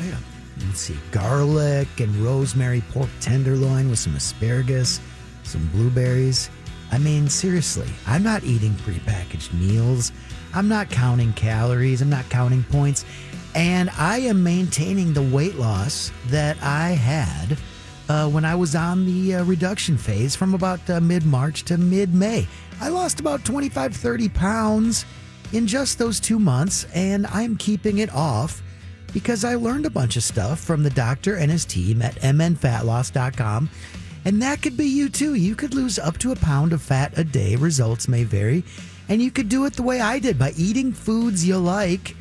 Let's 0.61 0.81
see, 0.81 0.99
garlic 1.11 1.89
and 1.99 2.15
rosemary 2.17 2.83
pork 2.91 3.09
tenderloin 3.23 3.89
with 3.89 3.99
some 3.99 4.15
asparagus, 4.15 5.01
some 5.43 5.67
blueberries. 5.69 6.51
I 6.93 6.99
mean, 6.99 7.31
seriously, 7.31 7.89
I'm 8.07 8.23
not 8.23 8.45
eating 8.45 8.73
prepackaged 8.73 9.55
meals. 9.55 10.13
I'm 10.53 10.69
not 10.69 10.91
counting 10.91 11.33
calories. 11.33 12.03
I'm 12.03 12.11
not 12.11 12.29
counting 12.29 12.65
points. 12.65 13.07
And 13.55 13.89
I 13.97 14.19
am 14.19 14.43
maintaining 14.43 15.15
the 15.15 15.23
weight 15.23 15.55
loss 15.55 16.13
that 16.27 16.63
I 16.63 16.91
had 16.91 17.57
uh, 18.11 18.29
when 18.29 18.45
I 18.45 18.55
was 18.55 18.75
on 18.75 19.07
the 19.07 19.37
uh, 19.37 19.45
reduction 19.45 19.97
phase 19.97 20.37
from 20.37 20.53
about 20.53 20.91
uh, 20.91 21.01
mid 21.01 21.25
March 21.25 21.63
to 21.65 21.79
mid 21.79 22.15
May. 22.15 22.47
I 22.81 22.89
lost 22.89 23.21
about 23.21 23.45
25, 23.45 23.95
30 23.95 24.29
pounds 24.29 25.05
in 25.53 25.67
just 25.67 25.99
those 25.99 26.21
two 26.21 26.39
months, 26.39 26.87
and 26.95 27.27
I'm 27.29 27.57
keeping 27.57 27.99
it 27.99 28.15
off 28.15 28.63
because 29.13 29.45
I 29.45 29.55
learned 29.55 29.87
a 29.87 29.91
bunch 29.91 30.17
of 30.17 30.23
stuff 30.23 30.61
from 30.61 30.83
the 30.83 30.91
doctor 30.91 31.37
and 31.37 31.51
his 31.51 31.65
team 31.65 32.03
at 32.03 32.17
mnfatloss.com. 32.17 33.71
And 34.25 34.43
that 34.43 34.63
could 34.63 34.77
be 34.77 34.87
you 34.87 35.09
too. 35.09 35.35
You 35.35 35.57
could 35.57 35.75
lose 35.75 35.99
up 35.99 36.19
to 36.19 36.31
a 36.33 36.37
pound 36.37 36.73
of 36.73 36.83
fat 36.83 37.17
a 37.17 37.25
day. 37.25 37.57
Results 37.57 38.09
may 38.09 38.25
vary. 38.25 38.65
And 39.09 39.23
you 39.23 39.31
could 39.31 39.49
do 39.49 39.65
it 39.65 39.73
the 39.73 39.83
way 39.83 40.01
I 40.01 40.19
did 40.19 40.39
by 40.39 40.53
eating 40.57 40.93
foods 40.93 41.47
you 41.47 41.57
like 41.57 42.15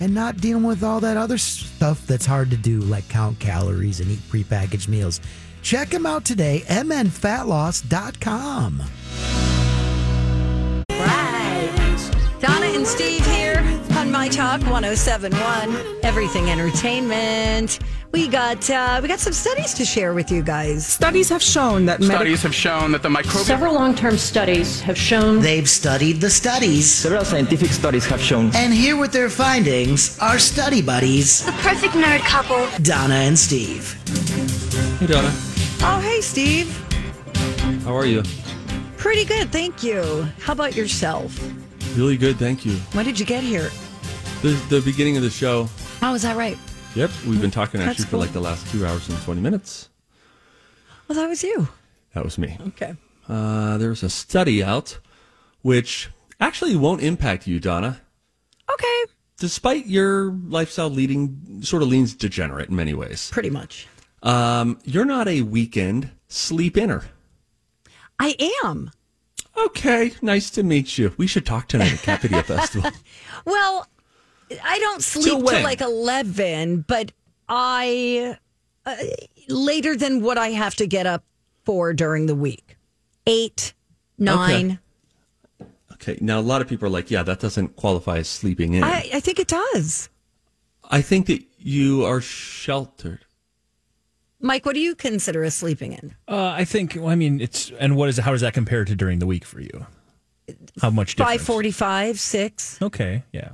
and 0.00 0.14
not 0.14 0.38
dealing 0.38 0.64
with 0.64 0.82
all 0.82 1.00
that 1.00 1.16
other 1.16 1.38
stuff 1.38 2.06
that's 2.06 2.26
hard 2.26 2.50
to 2.50 2.56
do, 2.56 2.80
like 2.80 3.08
count 3.08 3.40
calories 3.40 4.00
and 4.00 4.10
eat 4.10 4.18
prepackaged 4.28 4.88
meals. 4.88 5.22
Check 5.62 5.88
them 5.88 6.04
out 6.04 6.26
today, 6.26 6.64
mnfatloss.com. 6.66 8.82
and 12.74 12.86
Steve 12.86 13.24
here 13.26 13.58
on 13.96 14.10
My 14.10 14.28
Talk 14.28 14.60
1071, 14.62 16.00
Everything 16.02 16.50
Entertainment. 16.50 17.78
We 18.10 18.26
got 18.26 18.68
uh, 18.68 18.98
we 19.00 19.06
got 19.08 19.20
some 19.20 19.32
studies 19.32 19.74
to 19.74 19.84
share 19.84 20.12
with 20.12 20.30
you 20.30 20.42
guys. 20.42 20.84
Studies 20.86 21.28
have 21.28 21.42
shown 21.42 21.86
that 21.86 22.00
medical 22.00 22.18
Studies 22.18 22.42
have 22.42 22.54
shown 22.54 22.92
that 22.92 23.02
the 23.02 23.08
microbial 23.08 23.44
Several 23.44 23.74
long 23.74 23.94
term 23.94 24.16
studies 24.16 24.80
have 24.80 24.98
shown 24.98 25.40
They've 25.40 25.68
studied 25.68 26.20
the 26.20 26.30
studies. 26.30 26.90
Several 26.90 27.24
scientific 27.24 27.70
studies 27.70 28.06
have 28.06 28.20
shown 28.20 28.50
And 28.54 28.72
here 28.74 28.96
with 28.96 29.12
their 29.12 29.30
findings 29.30 30.18
are 30.20 30.38
study 30.38 30.82
buddies, 30.82 31.44
The 31.44 31.52
perfect 31.52 31.94
nerd 31.94 32.20
couple. 32.20 32.66
Donna 32.82 33.14
and 33.14 33.38
Steve. 33.38 33.94
Hey, 34.98 35.06
Donna. 35.06 35.32
Oh, 35.80 36.00
hey, 36.02 36.20
Steve. 36.20 36.68
How 37.84 37.96
are 37.96 38.06
you? 38.06 38.22
Pretty 38.96 39.24
good, 39.24 39.50
thank 39.52 39.82
you. 39.82 40.26
How 40.40 40.52
about 40.52 40.74
yourself? 40.74 41.38
Really 41.96 42.16
good, 42.16 42.36
thank 42.38 42.66
you. 42.66 42.72
When 42.92 43.04
did 43.04 43.20
you 43.20 43.24
get 43.24 43.44
here? 43.44 43.70
The, 44.42 44.50
the 44.68 44.80
beginning 44.80 45.16
of 45.16 45.22
the 45.22 45.30
show. 45.30 45.68
Oh, 46.02 46.14
is 46.14 46.22
that 46.22 46.36
right? 46.36 46.58
Yep, 46.96 47.10
we've 47.26 47.40
been 47.40 47.52
talking 47.52 47.78
That's 47.78 47.92
actually 47.92 48.06
for 48.06 48.16
like 48.16 48.32
the 48.32 48.40
last 48.40 48.66
two 48.72 48.84
hours 48.84 49.08
and 49.08 49.16
20 49.22 49.40
minutes. 49.40 49.90
Well, 51.06 51.16
that 51.16 51.28
was 51.28 51.44
you. 51.44 51.68
That 52.14 52.24
was 52.24 52.36
me. 52.36 52.58
Okay. 52.68 52.94
Uh, 53.28 53.78
there's 53.78 54.02
a 54.02 54.10
study 54.10 54.62
out 54.62 54.98
which 55.62 56.10
actually 56.40 56.74
won't 56.74 57.00
impact 57.00 57.46
you, 57.46 57.60
Donna. 57.60 58.00
Okay. 58.72 59.04
Despite 59.38 59.86
your 59.86 60.32
lifestyle 60.32 60.90
leading 60.90 61.62
sort 61.62 61.82
of 61.82 61.88
leans 61.88 62.14
degenerate 62.14 62.70
in 62.70 62.76
many 62.76 62.94
ways. 62.94 63.30
Pretty 63.32 63.50
much. 63.50 63.86
Um, 64.22 64.80
you're 64.84 65.04
not 65.04 65.28
a 65.28 65.42
weekend 65.42 66.10
sleep 66.26 66.76
inner. 66.76 67.04
I 68.18 68.34
am. 68.64 68.90
Okay, 69.56 70.12
nice 70.20 70.50
to 70.50 70.62
meet 70.62 70.98
you. 70.98 71.14
We 71.16 71.26
should 71.26 71.46
talk 71.46 71.68
tonight 71.68 71.92
at 71.92 72.02
Cat 72.02 72.22
Video 72.22 72.42
Festival. 72.54 72.90
Well, 73.44 73.86
I 74.62 74.78
don't 74.78 75.02
sleep 75.02 75.26
Till 75.26 75.42
till, 75.42 75.62
like 75.62 75.80
11, 75.80 76.84
but 76.88 77.12
I 77.48 78.36
uh, 78.84 78.96
later 79.48 79.96
than 79.96 80.22
what 80.22 80.38
I 80.38 80.48
have 80.48 80.74
to 80.76 80.86
get 80.86 81.06
up 81.06 81.24
for 81.64 81.92
during 81.92 82.26
the 82.26 82.34
week. 82.34 82.76
8, 83.26 83.72
9. 84.18 84.78
Okay, 85.92 86.18
now 86.20 86.38
a 86.38 86.42
lot 86.42 86.60
of 86.60 86.68
people 86.68 86.86
are 86.86 86.90
like, 86.90 87.10
yeah, 87.10 87.22
that 87.22 87.40
doesn't 87.40 87.76
qualify 87.76 88.18
as 88.18 88.28
sleeping 88.28 88.74
in. 88.74 88.84
I, 88.84 89.08
I 89.14 89.20
think 89.20 89.38
it 89.38 89.48
does. 89.48 90.08
I 90.90 91.00
think 91.00 91.26
that 91.26 91.42
you 91.58 92.04
are 92.04 92.20
sheltered. 92.20 93.23
Mike, 94.44 94.66
what 94.66 94.74
do 94.74 94.80
you 94.80 94.94
consider 94.94 95.42
as 95.42 95.54
sleeping 95.54 95.94
in? 95.94 96.14
Uh, 96.28 96.48
I 96.48 96.66
think. 96.66 96.96
Well, 96.96 97.08
I 97.08 97.14
mean, 97.14 97.40
it's 97.40 97.72
and 97.80 97.96
what 97.96 98.10
is 98.10 98.18
how 98.18 98.32
does 98.32 98.42
that 98.42 98.52
compare 98.52 98.84
to 98.84 98.94
during 98.94 99.18
the 99.18 99.26
week 99.26 99.42
for 99.42 99.58
you? 99.58 99.86
How 100.82 100.90
much 100.90 101.16
difference? 101.16 101.46
545, 101.46 102.20
6. 102.20 102.82
Okay, 102.82 103.22
yeah. 103.32 103.52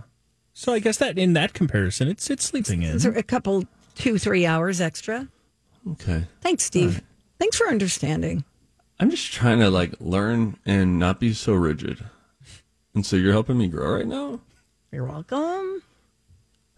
So 0.52 0.72
I 0.72 0.80
guess 0.80 0.96
that 0.96 1.16
in 1.16 1.34
that 1.34 1.52
comparison, 1.52 2.08
it's 2.08 2.28
it's 2.28 2.44
sleeping 2.44 2.82
in. 2.82 2.96
Is 2.96 3.04
there 3.04 3.12
a 3.12 3.22
couple, 3.22 3.66
two, 3.94 4.18
three 4.18 4.46
hours 4.46 4.80
extra? 4.80 5.28
Okay. 5.92 6.24
Thanks, 6.40 6.64
Steve. 6.64 7.00
Thanks 7.38 7.56
for 7.56 7.68
understanding. 7.68 8.44
I'm 8.98 9.10
just 9.10 9.32
trying 9.32 9.60
to 9.60 9.70
like 9.70 9.94
learn 10.00 10.56
and 10.66 10.98
not 10.98 11.20
be 11.20 11.34
so 11.34 11.52
rigid. 11.52 12.04
And 12.96 13.06
so 13.06 13.14
you're 13.14 13.32
helping 13.32 13.58
me 13.58 13.68
grow 13.68 13.94
right 13.94 14.06
now? 14.08 14.40
You're 14.90 15.06
welcome. 15.06 15.84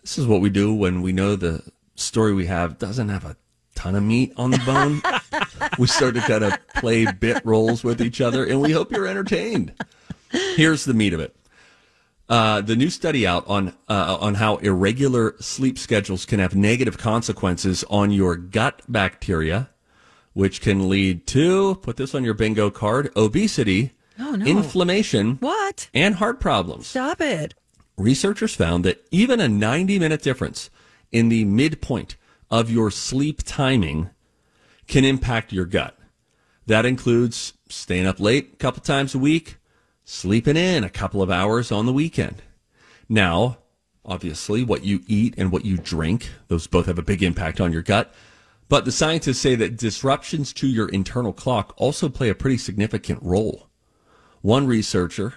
This 0.02 0.18
is 0.18 0.26
what 0.26 0.42
we 0.42 0.50
do 0.50 0.74
when 0.74 1.00
we 1.00 1.12
know 1.12 1.34
the 1.34 1.62
story 1.94 2.34
we 2.34 2.46
have 2.46 2.78
doesn't 2.78 3.08
have 3.08 3.24
a 3.24 3.36
ton 3.82 3.96
of 3.96 4.02
meat 4.04 4.32
on 4.36 4.52
the 4.52 4.58
bone. 4.58 5.02
we 5.78 5.88
start 5.88 6.14
to 6.14 6.20
kind 6.20 6.44
of 6.44 6.52
play 6.76 7.04
bit 7.10 7.44
roles 7.44 7.82
with 7.82 8.00
each 8.00 8.20
other 8.20 8.44
and 8.44 8.60
we 8.60 8.70
hope 8.70 8.92
you're 8.92 9.08
entertained. 9.08 9.72
Here's 10.54 10.84
the 10.84 10.94
meat 10.94 11.12
of 11.12 11.18
it. 11.18 11.34
Uh, 12.28 12.60
the 12.60 12.76
new 12.76 12.88
study 12.90 13.26
out 13.26 13.44
on 13.48 13.74
uh, 13.88 14.16
on 14.20 14.36
how 14.36 14.56
irregular 14.58 15.34
sleep 15.40 15.78
schedules 15.78 16.24
can 16.24 16.38
have 16.38 16.54
negative 16.54 16.96
consequences 16.96 17.84
on 17.90 18.12
your 18.12 18.36
gut 18.36 18.82
bacteria, 18.88 19.68
which 20.32 20.60
can 20.60 20.88
lead 20.88 21.26
to 21.26 21.74
put 21.82 21.96
this 21.96 22.14
on 22.14 22.22
your 22.24 22.34
bingo 22.34 22.70
card: 22.70 23.10
obesity, 23.16 23.90
Oh, 24.18 24.36
no. 24.36 24.46
inflammation, 24.46 25.38
What? 25.40 25.90
and 25.92 26.14
heart 26.14 26.38
problems. 26.38 26.86
Stop 26.86 27.20
it. 27.20 27.54
Researchers 27.98 28.54
found 28.54 28.84
that 28.84 29.04
even 29.10 29.40
a 29.40 29.48
90 29.48 29.98
minute 29.98 30.22
difference 30.22 30.70
in 31.10 31.28
the 31.28 31.44
midpoint 31.44 32.16
of 32.52 32.70
your 32.70 32.90
sleep 32.90 33.42
timing 33.42 34.10
can 34.86 35.06
impact 35.06 35.54
your 35.54 35.64
gut. 35.64 35.98
That 36.66 36.84
includes 36.84 37.54
staying 37.68 38.06
up 38.06 38.20
late 38.20 38.50
a 38.52 38.56
couple 38.56 38.82
times 38.82 39.14
a 39.14 39.18
week, 39.18 39.56
sleeping 40.04 40.58
in 40.58 40.84
a 40.84 40.90
couple 40.90 41.22
of 41.22 41.30
hours 41.30 41.72
on 41.72 41.86
the 41.86 41.92
weekend. 41.94 42.42
Now, 43.08 43.58
obviously, 44.04 44.62
what 44.62 44.84
you 44.84 45.00
eat 45.06 45.34
and 45.38 45.50
what 45.50 45.64
you 45.64 45.78
drink, 45.78 46.30
those 46.48 46.66
both 46.66 46.86
have 46.86 46.98
a 46.98 47.02
big 47.02 47.22
impact 47.22 47.58
on 47.58 47.72
your 47.72 47.82
gut. 47.82 48.12
But 48.68 48.84
the 48.84 48.92
scientists 48.92 49.38
say 49.38 49.54
that 49.54 49.78
disruptions 49.78 50.52
to 50.54 50.66
your 50.66 50.88
internal 50.90 51.32
clock 51.32 51.72
also 51.78 52.10
play 52.10 52.28
a 52.28 52.34
pretty 52.34 52.58
significant 52.58 53.22
role. 53.22 53.70
One 54.42 54.66
researcher, 54.66 55.34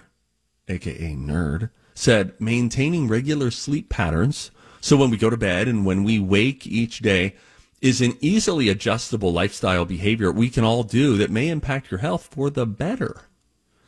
aka 0.67 1.15
nerd, 1.15 1.69
said 1.93 2.34
maintaining 2.39 3.07
regular 3.07 3.51
sleep 3.51 3.89
patterns, 3.89 4.51
so 4.85 4.95
when 4.95 5.09
we 5.09 5.17
go 5.17 5.31
to 5.31 5.37
bed 5.37 5.67
and 5.67 5.83
when 5.83 6.03
we 6.03 6.19
wake 6.19 6.67
each 6.67 6.99
day, 6.99 7.33
is 7.81 8.01
an 8.01 8.15
easily 8.21 8.69
adjustable 8.69 9.33
lifestyle 9.33 9.83
behavior 9.83 10.31
we 10.31 10.47
can 10.47 10.63
all 10.63 10.83
do 10.83 11.17
that 11.17 11.31
may 11.31 11.49
impact 11.49 11.89
your 11.89 12.01
health 12.01 12.27
for 12.31 12.51
the 12.51 12.67
better. 12.67 13.21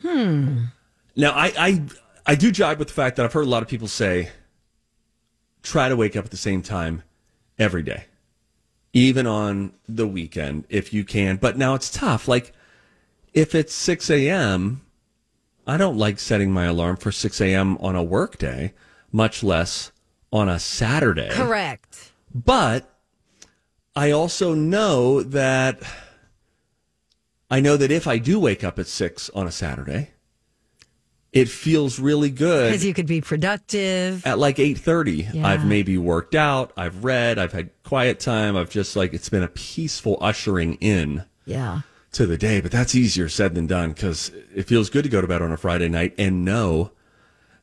Hmm. 0.02 0.64
Now, 1.14 1.30
I, 1.30 1.52
I, 1.56 1.82
I 2.26 2.34
do 2.34 2.50
jibe 2.50 2.80
with 2.80 2.88
the 2.88 2.94
fact 2.94 3.14
that 3.14 3.24
I've 3.24 3.32
heard 3.32 3.46
a 3.46 3.48
lot 3.48 3.62
of 3.62 3.68
people 3.68 3.86
say, 3.86 4.30
try 5.62 5.88
to 5.88 5.94
wake 5.94 6.16
up 6.16 6.24
at 6.24 6.32
the 6.32 6.36
same 6.36 6.62
time 6.62 7.04
every 7.60 7.84
day. 7.84 8.06
even 8.92 9.24
on 9.26 9.72
the 9.88 10.06
weekend 10.06 10.64
if 10.68 10.92
you 10.92 11.04
can. 11.04 11.36
But 11.36 11.56
now 11.56 11.74
it's 11.74 11.90
tough. 11.90 12.26
Like 12.26 12.52
if 13.32 13.54
it's 13.54 13.72
6 13.74 14.10
a.m., 14.10 14.80
I 15.64 15.76
don't 15.76 15.96
like 15.96 16.18
setting 16.18 16.50
my 16.50 16.64
alarm 16.64 16.96
for 16.96 17.12
6 17.12 17.40
a.m. 17.40 17.76
on 17.78 17.94
a 17.94 18.02
work 18.02 18.38
day, 18.38 18.72
much 19.12 19.42
less 19.44 19.92
on 20.32 20.48
a 20.48 20.58
Saturday. 20.58 21.30
Correct. 21.30 22.12
But 22.34 22.92
I 23.96 24.10
also 24.10 24.54
know 24.54 25.22
that 25.22 25.80
I 27.50 27.60
know 27.60 27.76
that 27.76 27.90
if 27.90 28.06
I 28.06 28.18
do 28.18 28.38
wake 28.38 28.62
up 28.62 28.78
at 28.78 28.86
6 28.86 29.30
on 29.30 29.46
a 29.46 29.50
Saturday, 29.52 30.10
it 31.32 31.48
feels 31.48 31.98
really 31.98 32.30
good 32.30 32.70
Because 32.70 32.84
you 32.84 32.94
could 32.94 33.06
be 33.06 33.20
productive. 33.20 34.24
at 34.26 34.38
like 34.38 34.56
8.30 34.56 35.34
Yeah. 35.34 35.46
i've 35.46 35.64
maybe 35.66 35.98
worked 35.98 36.34
out 36.34 36.72
i've 36.74 37.04
read 37.04 37.38
i've 37.38 37.52
had 37.52 37.68
quiet 37.82 38.18
time 38.18 38.56
i've 38.56 38.70
just 38.70 38.96
like 38.96 39.12
it's 39.12 39.28
been 39.28 39.42
a 39.42 39.48
peaceful 39.48 40.16
ushering 40.22 40.74
in 40.76 41.24
Yeah. 41.44 41.82
to 42.12 42.24
the 42.24 42.38
day 42.38 42.62
but 42.62 42.70
that's 42.72 42.94
easier 42.94 43.28
said 43.28 43.54
than 43.54 43.66
done 43.66 43.92
because 43.92 44.32
it 44.54 44.62
feels 44.62 44.88
good 44.88 45.02
to 45.04 45.10
go 45.10 45.20
to 45.20 45.26
bed 45.28 45.42
on 45.42 45.52
a 45.52 45.58
friday 45.58 45.88
night 45.90 46.14
and 46.16 46.46
know 46.46 46.92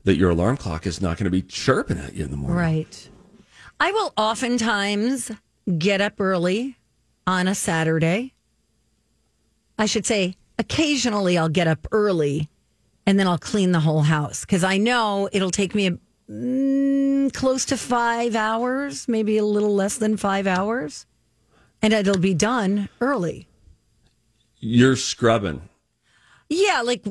that 0.06 0.16
your 0.18 0.30
alarm 0.30 0.56
clock 0.58 0.86
is 0.88 1.02
not 1.02 1.18
going 1.18 1.26
to 1.26 1.30
be 1.32 1.42
chirping 1.42 1.98
at 1.98 2.14
you 2.14 2.24
in 2.24 2.32
the 2.32 2.38
morning 2.38 2.58
Right. 2.58 3.10
I 3.80 3.92
will 3.92 4.14
oftentimes 4.18 5.32
get 5.78 6.00
up 6.00 6.20
early 6.22 6.78
on 7.28 7.48
a 7.48 7.56
Saturday. 7.56 8.34
I 9.78 9.86
should 9.88 10.06
say, 10.06 10.38
occasionally 10.58 11.38
I'll 11.38 11.50
get 11.50 11.68
up 11.68 11.86
early 11.92 12.50
and 13.06 13.20
then 13.20 13.28
I'll 13.28 13.38
clean 13.38 13.72
the 13.74 13.82
whole 13.82 14.04
house 14.04 14.42
because 14.46 14.64
I 14.64 14.78
know 14.78 15.28
it'll 15.34 15.52
take 15.52 15.76
me 15.76 15.88
a, 15.88 15.98
mm, 16.32 17.34
close 17.34 17.66
to 17.66 17.78
five 17.78 18.36
hours, 18.36 19.08
maybe 19.08 19.38
a 19.38 19.44
little 19.46 19.76
less 19.76 19.98
than 19.98 20.16
five 20.18 20.48
hours, 20.48 21.06
and 21.82 21.94
it'll 21.94 22.18
be 22.18 22.34
done 22.34 22.88
early. 23.02 23.48
you're 24.60 24.96
scrubbing 24.96 25.62
Yeah, 26.50 26.82
like 26.84 27.04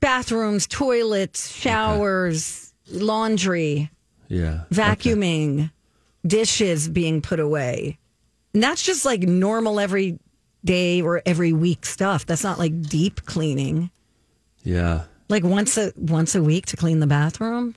bathrooms, 0.00 0.66
toilets, 0.66 1.50
showers, 1.54 2.72
laundry. 2.90 3.90
yeah 4.28 4.64
vacuuming, 4.70 5.70
dishes 6.26 6.88
being 6.88 7.20
put 7.22 7.38
away. 7.40 7.98
And 8.54 8.62
that's 8.62 8.82
just 8.82 9.04
like 9.04 9.20
normal 9.22 9.78
every 9.78 10.18
day 10.64 11.00
or 11.02 11.22
every 11.24 11.52
week 11.52 11.86
stuff. 11.86 12.26
That's 12.26 12.42
not 12.44 12.58
like 12.58 12.82
deep 12.82 13.24
cleaning. 13.24 13.90
yeah 14.62 15.04
Like 15.28 15.44
once 15.44 15.76
a 15.78 15.92
once 15.96 16.34
a 16.34 16.42
week 16.42 16.66
to 16.66 16.76
clean 16.76 17.00
the 17.00 17.06
bathroom, 17.06 17.74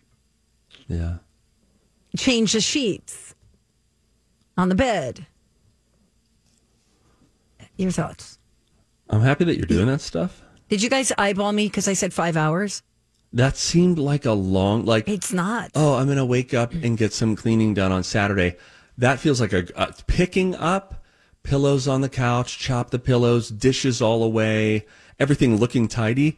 yeah 0.87 1.17
change 2.17 2.53
the 2.53 2.61
sheets 2.61 3.33
on 4.57 4.69
the 4.69 4.75
bed. 4.75 5.25
Your 7.77 7.91
thoughts? 7.91 8.37
i'm 9.09 9.21
happy 9.21 9.43
that 9.43 9.57
you're 9.57 9.65
doing 9.65 9.87
that 9.87 9.99
stuff 9.99 10.42
Did 10.69 10.81
you 10.81 10.89
guys 10.89 11.11
eyeball 11.17 11.51
me 11.51 11.67
because 11.67 11.87
I 11.87 11.93
said 11.93 12.13
five 12.13 12.37
hours? 12.37 12.81
that 13.35 13.57
seemed 13.57 13.97
like 13.97 14.25
a 14.25 14.31
long 14.31 14.85
like 14.85 15.07
It's 15.09 15.33
not. 15.33 15.71
oh, 15.73 15.95
I'm 15.95 16.05
going 16.05 16.17
to 16.19 16.25
wake 16.25 16.53
up 16.53 16.71
and 16.71 16.95
get 16.95 17.13
some 17.13 17.35
cleaning 17.35 17.73
done 17.73 17.91
on 17.91 18.03
Saturday. 18.03 18.57
That 18.99 19.19
feels 19.19 19.41
like 19.41 19.53
a, 19.53 19.65
a 19.75 19.91
picking 20.05 20.53
up 20.55 21.03
pillows 21.41 21.87
on 21.87 22.01
the 22.01 22.09
couch, 22.09 22.59
chop 22.59 22.91
the 22.91 22.99
pillows, 22.99 23.49
dishes 23.49 24.03
all 24.03 24.21
away, 24.23 24.85
everything 25.19 25.57
looking 25.57 25.87
tidy, 25.87 26.37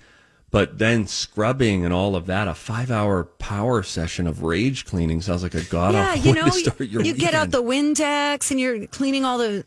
but 0.51 0.77
then 0.77 1.05
scrubbing 1.05 1.83
and 1.83 1.93
all 1.93 2.15
of 2.15 2.27
that. 2.27 2.47
A 2.47 2.53
five 2.53 2.89
hour 2.89 3.25
power 3.25 3.83
session 3.83 4.25
of 4.25 4.41
rage 4.43 4.85
cleaning 4.85 5.19
sounds 5.21 5.43
like 5.43 5.53
a 5.53 5.63
god 5.65 5.95
yeah, 5.95 6.11
awful 6.11 6.21
you 6.21 6.31
way 6.31 6.39
know, 6.39 6.45
to 6.45 6.51
start 6.53 6.79
your 6.79 7.03
you 7.03 7.13
get 7.13 7.33
out 7.33 7.47
weekend. 7.47 7.51
the 7.51 8.01
Windex 8.03 8.51
and 8.51 8.59
you're 8.59 8.87
cleaning 8.87 9.25
all 9.25 9.37
the 9.37 9.65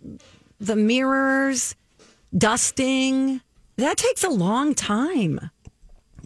the 0.60 0.76
mirrors, 0.76 1.74
dusting. 2.36 3.42
That 3.78 3.97
takes 3.97 4.25
a 4.25 4.28
long 4.28 4.75
time. 4.75 5.50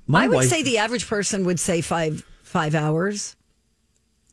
My 0.06 0.24
I 0.24 0.28
would 0.28 0.34
wife- 0.36 0.48
say 0.48 0.62
the 0.62 0.78
average 0.78 1.06
person 1.06 1.44
would 1.44 1.60
say 1.60 1.80
five 1.80 2.24
five 2.42 2.74
hours. 2.74 3.36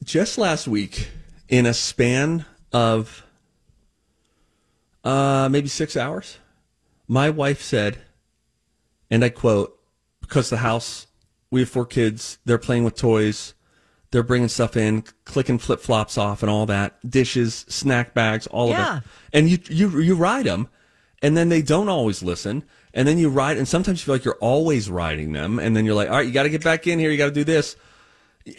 just 0.03 0.37
last 0.37 0.67
week 0.67 1.09
in 1.49 1.65
a 1.65 1.73
span 1.73 2.45
of 2.73 3.23
uh 5.03 5.47
maybe 5.51 5.67
six 5.67 5.95
hours 5.97 6.37
my 7.07 7.29
wife 7.29 7.61
said 7.61 7.97
and 9.09 9.23
i 9.23 9.29
quote 9.29 9.77
because 10.21 10.49
the 10.49 10.57
house 10.57 11.07
we 11.51 11.61
have 11.61 11.69
four 11.69 11.85
kids 11.85 12.37
they're 12.45 12.57
playing 12.57 12.83
with 12.83 12.95
toys 12.95 13.53
they're 14.11 14.23
bringing 14.23 14.47
stuff 14.49 14.75
in 14.77 15.01
clicking 15.25 15.57
flip-flops 15.57 16.17
off 16.17 16.43
and 16.43 16.49
all 16.49 16.65
that 16.65 16.97
dishes 17.09 17.65
snack 17.69 18.13
bags 18.13 18.45
all 18.47 18.69
Yeah. 18.69 18.97
of 18.97 19.03
it 19.03 19.03
and 19.33 19.49
you 19.49 19.57
you 19.69 19.99
you 20.01 20.15
ride 20.15 20.45
them 20.45 20.67
and 21.21 21.35
then 21.37 21.47
they 21.49 21.61
don't 21.61 21.89
always 21.89 22.21
listen 22.21 22.63
and 22.93 23.07
then 23.07 23.17
you 23.17 23.29
ride 23.29 23.57
and 23.57 23.67
sometimes 23.67 24.01
you 24.01 24.05
feel 24.05 24.15
like 24.15 24.25
you're 24.25 24.35
always 24.35 24.89
riding 24.89 25.31
them 25.33 25.59
and 25.59 25.75
then 25.75 25.85
you're 25.85 25.95
like 25.95 26.09
all 26.09 26.17
right 26.17 26.27
you 26.27 26.31
got 26.31 26.43
to 26.43 26.49
get 26.49 26.63
back 26.63 26.87
in 26.87 26.99
here 26.99 27.11
you 27.11 27.17
got 27.17 27.25
to 27.25 27.31
do 27.31 27.43
this 27.43 27.75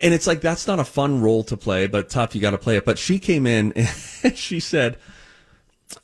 and 0.03 0.15
it's 0.15 0.27
like 0.27 0.41
that's 0.41 0.67
not 0.67 0.79
a 0.79 0.85
fun 0.85 1.21
role 1.21 1.43
to 1.45 1.57
play, 1.57 1.87
but 1.87 2.09
tough. 2.09 2.35
You 2.35 2.41
got 2.41 2.51
to 2.51 2.59
play 2.59 2.77
it. 2.77 2.85
But 2.85 2.99
she 2.99 3.19
came 3.19 3.47
in 3.47 3.73
and 4.23 4.37
she 4.37 4.61
said, 4.61 4.99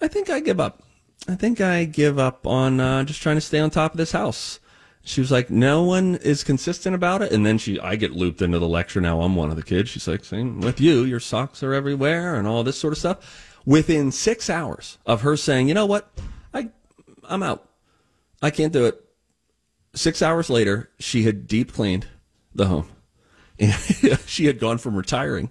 "I 0.01 0.09
think 0.09 0.31
I 0.31 0.41
give 0.41 0.61
up. 0.61 0.83
I 1.29 1.35
think 1.35 1.61
I 1.61 1.85
give 1.85 2.19
up 2.19 2.47
on 2.47 2.81
uh, 2.81 3.05
just 3.05 3.23
trying 3.23 3.37
to 3.37 3.41
stay 3.41 3.59
on 3.59 3.71
top 3.71 3.93
of 3.93 3.99
this 3.99 4.13
house." 4.13 4.61
She 5.03 5.21
was 5.21 5.31
like, 5.31 5.51
"No 5.51 5.83
one 5.83 6.17
is 6.17 6.43
consistent 6.43 6.95
about 6.95 7.23
it." 7.23 7.33
And 7.33 7.47
then 7.47 7.59
she, 7.59 7.79
I 7.79 7.97
get 7.97 8.13
looped 8.13 8.43
into 8.43 8.59
the 8.59 8.69
lecture. 8.69 9.01
Now 9.01 9.21
I'm 9.21 9.37
one 9.37 9.51
of 9.51 9.57
the 9.57 9.63
kids. 9.63 9.91
She's 9.91 10.09
like, 10.09 10.25
"Same 10.25 10.61
with 10.61 10.81
you. 10.81 11.05
Your 11.05 11.21
socks 11.21 11.63
are 11.63 11.75
everywhere 11.75 12.35
and 12.35 12.49
all 12.49 12.65
this 12.65 12.79
sort 12.79 12.93
of 12.93 12.99
stuff." 12.99 13.53
Within 13.65 14.13
six 14.13 14.49
hours 14.49 14.99
of 15.07 15.23
her 15.23 15.37
saying, 15.37 15.69
"You 15.69 15.75
know 15.75 15.87
what? 15.87 16.09
I, 16.55 16.71
I'm 17.25 17.43
out. 17.43 17.69
I 18.43 18.51
can't 18.51 18.73
do 18.73 18.87
it." 18.87 19.03
Six 19.95 20.21
hours 20.23 20.51
later, 20.51 20.91
she 20.99 21.23
had 21.23 21.47
deep 21.47 21.73
cleaned 21.73 22.07
the 22.55 22.67
home. 22.67 22.89
And 23.59 23.73
she 24.27 24.45
had 24.47 24.59
gone 24.61 24.77
from 24.79 24.95
retiring. 24.95 25.51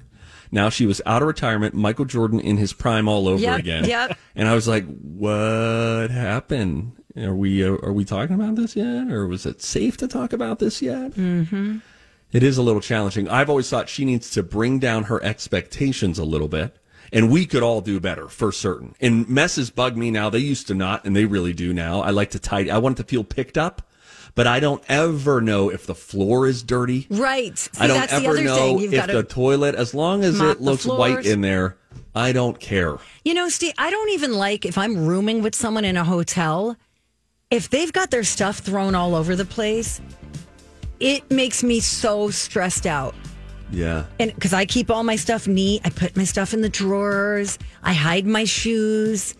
Now 0.52 0.70
she 0.70 0.86
was 0.86 1.02
out 1.08 1.24
of 1.24 1.28
retirement, 1.28 1.74
Michael 1.74 2.06
Jordan 2.06 2.40
in 2.40 2.58
his 2.58 2.72
prime 2.72 3.08
all 3.08 3.28
over 3.28 3.42
Yep, 3.42 3.60
again. 3.60 3.86
yep. 3.86 4.18
And 4.36 4.48
I 4.48 4.54
was 4.54 4.68
like, 4.68 4.86
"What 5.00 6.12
happened? 6.12 6.94
Are 7.18 7.34
we 7.34 7.64
uh, 7.66 7.72
are 7.82 7.92
we 7.94 8.06
talking 8.06 8.36
about 8.36 8.56
this 8.56 8.76
yet, 8.76 9.10
or 9.10 9.26
was 9.28 9.46
it 9.46 9.62
safe 9.62 9.98
to 9.98 10.08
talk 10.08 10.34
about 10.34 10.60
this 10.60 10.82
yet?" 10.82 11.14
Mm-hmm. 11.14 11.78
is 12.32 12.58
a 12.58 12.62
little 12.62 12.82
challenging. 12.82 13.28
I've 13.28 13.50
always 13.50 13.70
thought 13.70 13.90
she 13.90 14.06
needs 14.06 14.30
to 14.32 14.44
bring 14.44 14.78
down 14.80 15.06
her 15.06 15.24
expectations 15.24 16.20
a 16.20 16.26
little 16.26 16.48
bit, 16.48 16.78
and 17.16 17.32
we 17.32 17.46
could 17.48 17.64
all 17.64 17.82
do 17.82 18.00
better 18.00 18.28
for 18.28 18.52
certain. 18.52 18.94
And 19.00 19.28
messes 19.28 19.72
bug 19.72 19.98
me 19.98 20.12
now; 20.12 20.30
they 20.30 20.40
used 20.40 20.68
to 20.68 20.76
not, 20.76 21.06
and 21.06 21.16
they 21.16 21.26
really 21.26 21.54
do 21.54 21.74
now. 21.74 22.02
I 22.02 22.12
like 22.12 22.32
to 22.32 22.40
tidy. 22.40 22.70
I 22.70 22.78
want 22.78 23.00
it 23.00 23.04
to 23.04 23.10
feel 23.10 23.24
picked 23.24 23.58
up. 23.58 23.82
But 24.36 24.48
I 24.48 24.60
don't 24.60 24.84
ever 24.90 25.40
know 25.40 25.70
if 25.70 25.88
the 25.88 25.96
floor 25.96 26.46
is 26.46 26.62
dirty. 26.62 27.08
Right. 27.10 27.58
See, 27.58 27.70
I 27.80 27.88
don't 27.88 27.98
that's 27.98 28.12
the 28.12 28.18
ever 28.18 28.32
other 28.32 28.44
know 28.44 28.56
thing. 28.58 28.80
You've 28.80 28.94
if 28.94 29.08
the 29.08 29.24
toilet, 29.24 29.76
as 29.76 29.94
long 29.94 30.26
as 30.26 30.42
it 30.42 30.60
looks 30.60 30.86
white 30.86 31.26
in 31.26 31.40
there, 31.40 31.78
I 32.14 32.34
don't 32.34 32.60
care. 32.60 32.98
you 33.24 33.34
know, 33.34 33.48
Steve. 33.48 33.74
I 33.78 33.90
don't 33.90 34.10
even 34.10 34.34
like 34.34 34.66
if 34.66 34.78
I'm 34.78 35.06
rooming 35.06 35.42
with 35.42 35.56
someone 35.56 35.86
in 35.86 35.96
a 35.96 36.04
hotel. 36.04 36.76
If 37.50 37.70
they've 37.70 37.94
got 37.94 38.12
their 38.12 38.24
stuff 38.26 38.58
thrown 38.58 38.94
all 38.94 39.16
over 39.16 39.38
the 39.38 39.46
place, 39.46 40.02
it 41.00 41.30
makes 41.32 41.64
me 41.64 41.80
so 41.80 42.30
stressed 42.30 42.86
out. 42.86 43.16
Yeah. 43.76 44.06
and 44.20 44.34
because 44.34 44.54
I 44.54 44.66
keep 44.66 44.90
all 44.90 45.04
my 45.04 45.18
stuff 45.18 45.48
neat, 45.48 45.82
I 45.84 45.90
put 45.90 46.16
my 46.16 46.24
stuff 46.24 46.54
in 46.54 46.62
the 46.62 46.70
drawers. 46.70 47.60
I 47.84 47.94
hide 47.94 48.26
my 48.26 48.46
shoes. 48.46 49.36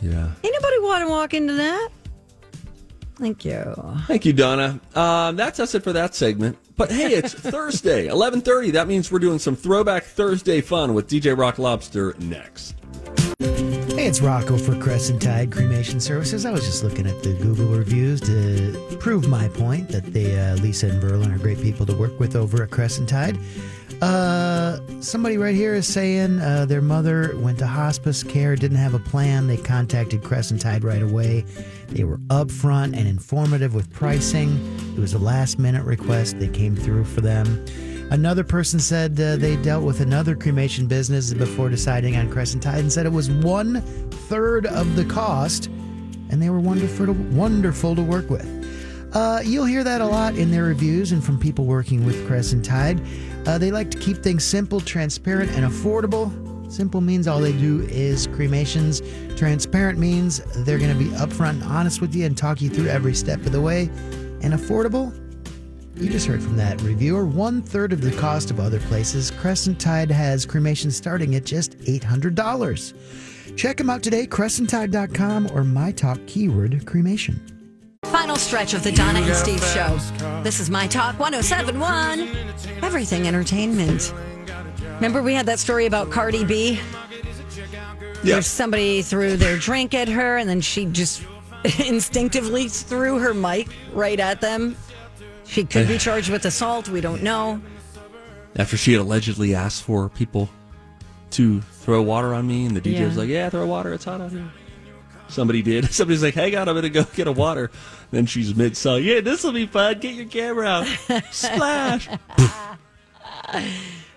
Yeah. 0.00 0.30
Anybody 0.42 0.78
want 0.80 1.04
to 1.04 1.08
walk 1.08 1.34
into 1.34 1.52
that? 1.54 1.88
Thank 3.16 3.44
you. 3.44 3.74
Thank 4.06 4.24
you, 4.24 4.32
Donna. 4.32 4.80
Um, 4.94 5.36
that's 5.36 5.58
us 5.60 5.74
it 5.74 5.82
for 5.82 5.92
that 5.92 6.14
segment. 6.14 6.58
But 6.76 6.90
hey, 6.90 7.14
it's 7.14 7.32
Thursday, 7.52 8.06
eleven 8.08 8.40
thirty. 8.40 8.70
That 8.72 8.88
means 8.88 9.10
we're 9.10 9.18
doing 9.18 9.38
some 9.38 9.56
Throwback 9.56 10.04
Thursday 10.04 10.60
fun 10.60 10.92
with 10.94 11.08
DJ 11.08 11.36
Rock 11.36 11.58
Lobster 11.58 12.14
next. 12.18 12.74
Hey, 13.96 14.08
it's 14.08 14.20
Rocco 14.20 14.58
for 14.58 14.76
Crescent 14.76 15.22
Tide 15.22 15.50
Cremation 15.50 16.00
Services. 16.00 16.44
I 16.44 16.50
was 16.50 16.66
just 16.66 16.84
looking 16.84 17.06
at 17.06 17.22
the 17.22 17.32
Google 17.32 17.64
reviews 17.68 18.20
to 18.20 18.98
prove 19.00 19.26
my 19.26 19.48
point 19.48 19.88
that 19.88 20.04
they, 20.12 20.38
uh, 20.38 20.56
Lisa 20.56 20.88
and 20.88 21.02
Verlin 21.02 21.34
are 21.34 21.38
great 21.38 21.62
people 21.62 21.86
to 21.86 21.94
work 21.96 22.20
with 22.20 22.36
over 22.36 22.62
at 22.62 22.70
Crescent 22.70 23.08
Tide. 23.08 23.38
Uh, 24.02 24.80
somebody 25.00 25.38
right 25.38 25.54
here 25.54 25.74
is 25.74 25.86
saying 25.86 26.40
uh, 26.40 26.66
their 26.66 26.82
mother 26.82 27.34
went 27.38 27.58
to 27.60 27.66
hospice 27.66 28.22
care, 28.22 28.54
didn't 28.54 28.76
have 28.76 28.92
a 28.92 28.98
plan. 28.98 29.46
They 29.46 29.56
contacted 29.56 30.22
Crescent 30.22 30.60
Tide 30.60 30.84
right 30.84 31.02
away. 31.02 31.46
They 31.88 32.04
were 32.04 32.18
upfront 32.28 32.94
and 32.94 33.08
informative 33.08 33.74
with 33.74 33.90
pricing. 33.94 34.60
It 34.94 35.00
was 35.00 35.14
a 35.14 35.18
last 35.18 35.58
minute 35.58 35.84
request. 35.84 36.38
They 36.38 36.48
came 36.48 36.76
through 36.76 37.04
for 37.04 37.22
them. 37.22 37.64
Another 38.10 38.44
person 38.44 38.78
said 38.78 39.20
uh, 39.20 39.36
they 39.36 39.56
dealt 39.56 39.82
with 39.82 40.00
another 40.00 40.36
cremation 40.36 40.86
business 40.86 41.34
before 41.34 41.68
deciding 41.68 42.16
on 42.16 42.30
Crescent 42.30 42.62
Tide 42.62 42.78
and 42.78 42.92
said 42.92 43.04
it 43.04 43.12
was 43.12 43.30
one 43.30 43.80
third 44.28 44.66
of 44.66 44.94
the 44.94 45.04
cost, 45.04 45.66
and 46.30 46.40
they 46.40 46.48
were 46.48 46.60
wonderful 46.60 47.06
to, 47.06 47.12
wonderful 47.12 47.96
to 47.96 48.02
work 48.02 48.30
with. 48.30 48.46
Uh, 49.12 49.40
you'll 49.44 49.64
hear 49.64 49.82
that 49.82 50.00
a 50.00 50.06
lot 50.06 50.36
in 50.36 50.52
their 50.52 50.64
reviews 50.64 51.10
and 51.10 51.24
from 51.24 51.38
people 51.38 51.64
working 51.64 52.06
with 52.06 52.26
Crescent 52.28 52.64
Tide. 52.64 53.00
Uh, 53.44 53.58
they 53.58 53.72
like 53.72 53.90
to 53.90 53.98
keep 53.98 54.18
things 54.18 54.44
simple, 54.44 54.80
transparent, 54.80 55.50
and 55.52 55.64
affordable. 55.64 56.30
Simple 56.70 57.00
means 57.00 57.26
all 57.26 57.40
they 57.40 57.52
do 57.52 57.82
is 57.90 58.28
cremations. 58.28 59.02
Transparent 59.36 59.98
means 59.98 60.40
they're 60.64 60.78
going 60.78 60.96
to 60.96 60.98
be 60.98 61.10
upfront 61.16 61.50
and 61.50 61.64
honest 61.64 62.00
with 62.00 62.14
you 62.14 62.24
and 62.24 62.36
talk 62.36 62.60
you 62.60 62.68
through 62.68 62.88
every 62.88 63.14
step 63.14 63.40
of 63.40 63.52
the 63.52 63.60
way. 63.60 63.84
And 64.42 64.52
affordable? 64.52 65.12
You 65.96 66.10
just 66.10 66.26
heard 66.26 66.42
from 66.42 66.56
that 66.56 66.80
reviewer. 66.82 67.24
One 67.24 67.62
third 67.62 67.90
of 67.90 68.02
the 68.02 68.12
cost 68.12 68.50
of 68.50 68.60
other 68.60 68.80
places. 68.80 69.30
Crescent 69.30 69.80
Tide 69.80 70.10
has 70.10 70.44
cremation 70.44 70.90
starting 70.90 71.34
at 71.36 71.46
just 71.46 71.78
$800. 71.78 73.56
Check 73.56 73.78
them 73.78 73.88
out 73.88 74.02
today, 74.02 74.26
crescenttide.com 74.26 75.50
or 75.54 75.64
my 75.64 75.92
talk 75.92 76.18
keyword 76.26 76.84
cremation. 76.84 77.40
Final 78.04 78.36
stretch 78.36 78.74
of 78.74 78.84
the 78.84 78.92
Donna 78.92 79.20
and 79.20 79.34
Steve 79.34 79.64
show. 79.64 79.96
This 80.42 80.60
is 80.60 80.68
My 80.68 80.86
Talk 80.86 81.18
1071, 81.18 82.28
Everything 82.82 83.26
Entertainment. 83.26 84.12
Remember, 84.96 85.22
we 85.22 85.32
had 85.32 85.46
that 85.46 85.58
story 85.58 85.86
about 85.86 86.10
Cardi 86.10 86.44
B? 86.44 86.78
Yeah. 88.22 88.34
There's 88.34 88.46
somebody 88.46 89.00
threw 89.00 89.38
their 89.38 89.56
drink 89.56 89.94
at 89.94 90.08
her, 90.08 90.36
and 90.36 90.48
then 90.48 90.60
she 90.60 90.84
just 90.84 91.24
instinctively 91.86 92.68
threw 92.68 93.18
her 93.18 93.32
mic 93.32 93.68
right 93.92 94.20
at 94.20 94.42
them. 94.42 94.76
She 95.48 95.64
could 95.64 95.88
be 95.88 95.98
charged 95.98 96.30
with 96.30 96.44
assault. 96.44 96.88
We 96.88 97.00
don't 97.00 97.22
know. 97.22 97.60
After 98.56 98.76
she 98.76 98.92
had 98.92 99.00
allegedly 99.02 99.54
asked 99.54 99.82
for 99.82 100.08
people 100.08 100.48
to 101.32 101.60
throw 101.60 102.02
water 102.02 102.34
on 102.34 102.46
me, 102.46 102.66
and 102.66 102.76
the 102.76 102.80
DJ 102.80 103.00
Yeah. 103.00 103.06
was 103.06 103.16
like, 103.16 103.28
"Yeah, 103.28 103.50
throw 103.50 103.66
water. 103.66 103.92
It's 103.92 104.04
hot 104.04 104.20
out 104.20 104.32
here." 104.32 104.50
Somebody 105.28 105.60
did. 105.62 105.84
Somebody's 105.92 106.22
like, 106.22 106.34
"Hang 106.34 106.54
on, 106.56 106.68
I'm 106.68 106.74
gonna 106.74 106.88
go 106.88 107.04
get 107.14 107.26
a 107.26 107.32
water." 107.32 107.70
Then 108.10 108.26
she's 108.26 108.54
mid 108.54 108.76
song. 108.76 109.02
Yeah, 109.02 109.20
this 109.20 109.42
will 109.44 109.52
be 109.52 109.66
fun. 109.66 109.98
Get 109.98 110.14
your 110.14 110.26
camera 110.26 110.66
out. 110.66 110.86
Splash. 111.32 112.08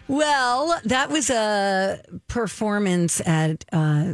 Well, 0.08 0.80
that 0.86 1.10
was 1.10 1.30
a 1.30 2.02
performance 2.28 3.22
at 3.28 3.66
uh, 3.72 4.14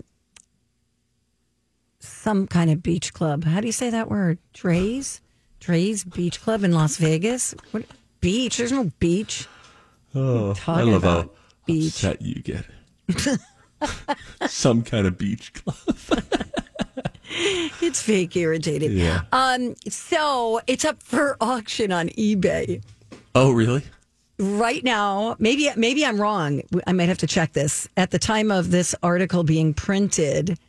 some 1.99 2.47
kind 2.47 2.69
of 2.71 2.83
beach 2.83 3.13
club. 3.13 3.43
How 3.45 3.61
do 3.61 3.67
you 3.67 3.71
say 3.73 3.89
that 3.89 4.09
word? 4.09 4.39
Drai's? 4.53 5.21
Drai's 5.65 6.03
Beach 6.03 6.41
Club 6.41 6.63
in 6.63 6.71
Las 6.73 6.97
Vegas? 6.97 7.55
What 7.71 7.85
beach? 8.21 8.57
There's 8.57 8.71
no 8.71 8.91
beach. 8.99 9.47
Oh, 10.13 10.53
I 10.67 10.83
love 10.83 11.03
how 11.03 11.31
beach. 11.65 11.87
upset 12.03 12.21
you 12.21 12.35
get. 12.35 12.65
Some 14.47 14.83
kind 14.83 15.07
of 15.07 15.17
beach 15.17 15.53
club. 15.53 15.75
It's 17.81 18.01
fake 18.01 18.35
irritating. 18.37 18.91
Yeah. 18.91 19.23
Um, 19.33 19.75
so 19.89 20.61
it's 20.67 20.85
up 20.85 21.03
for 21.03 21.35
auction 21.41 21.91
on 21.91 22.07
eBay. 22.09 22.81
Oh, 23.33 23.51
really? 23.51 23.83
right 24.37 24.83
now 24.83 25.33
maybe 25.39 25.69
maybe 25.77 26.05
i'm 26.05 26.19
wrong 26.19 26.61
i 26.87 26.91
might 26.91 27.07
have 27.07 27.17
to 27.17 27.25
check 27.25 27.53
this 27.53 27.87
at 27.95 28.11
the 28.11 28.19
time 28.19 28.51
of 28.51 28.69
this 28.69 28.93
article 29.01 29.43
being 29.45 29.73
printed 29.73 30.59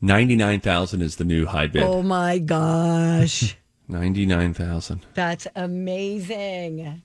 Ninety 0.00 0.34
nine 0.34 0.58
thousand 0.58 1.00
is 1.02 1.14
the 1.14 1.22
new 1.24 1.46
high 1.46 1.68
bid. 1.68 1.84
oh 1.84 2.02
my 2.02 2.38
gosh 2.38 3.56
Ninety 3.90 4.24
nine 4.26 4.54
thousand. 4.54 5.04
that's 5.14 5.46
amazing 5.56 7.02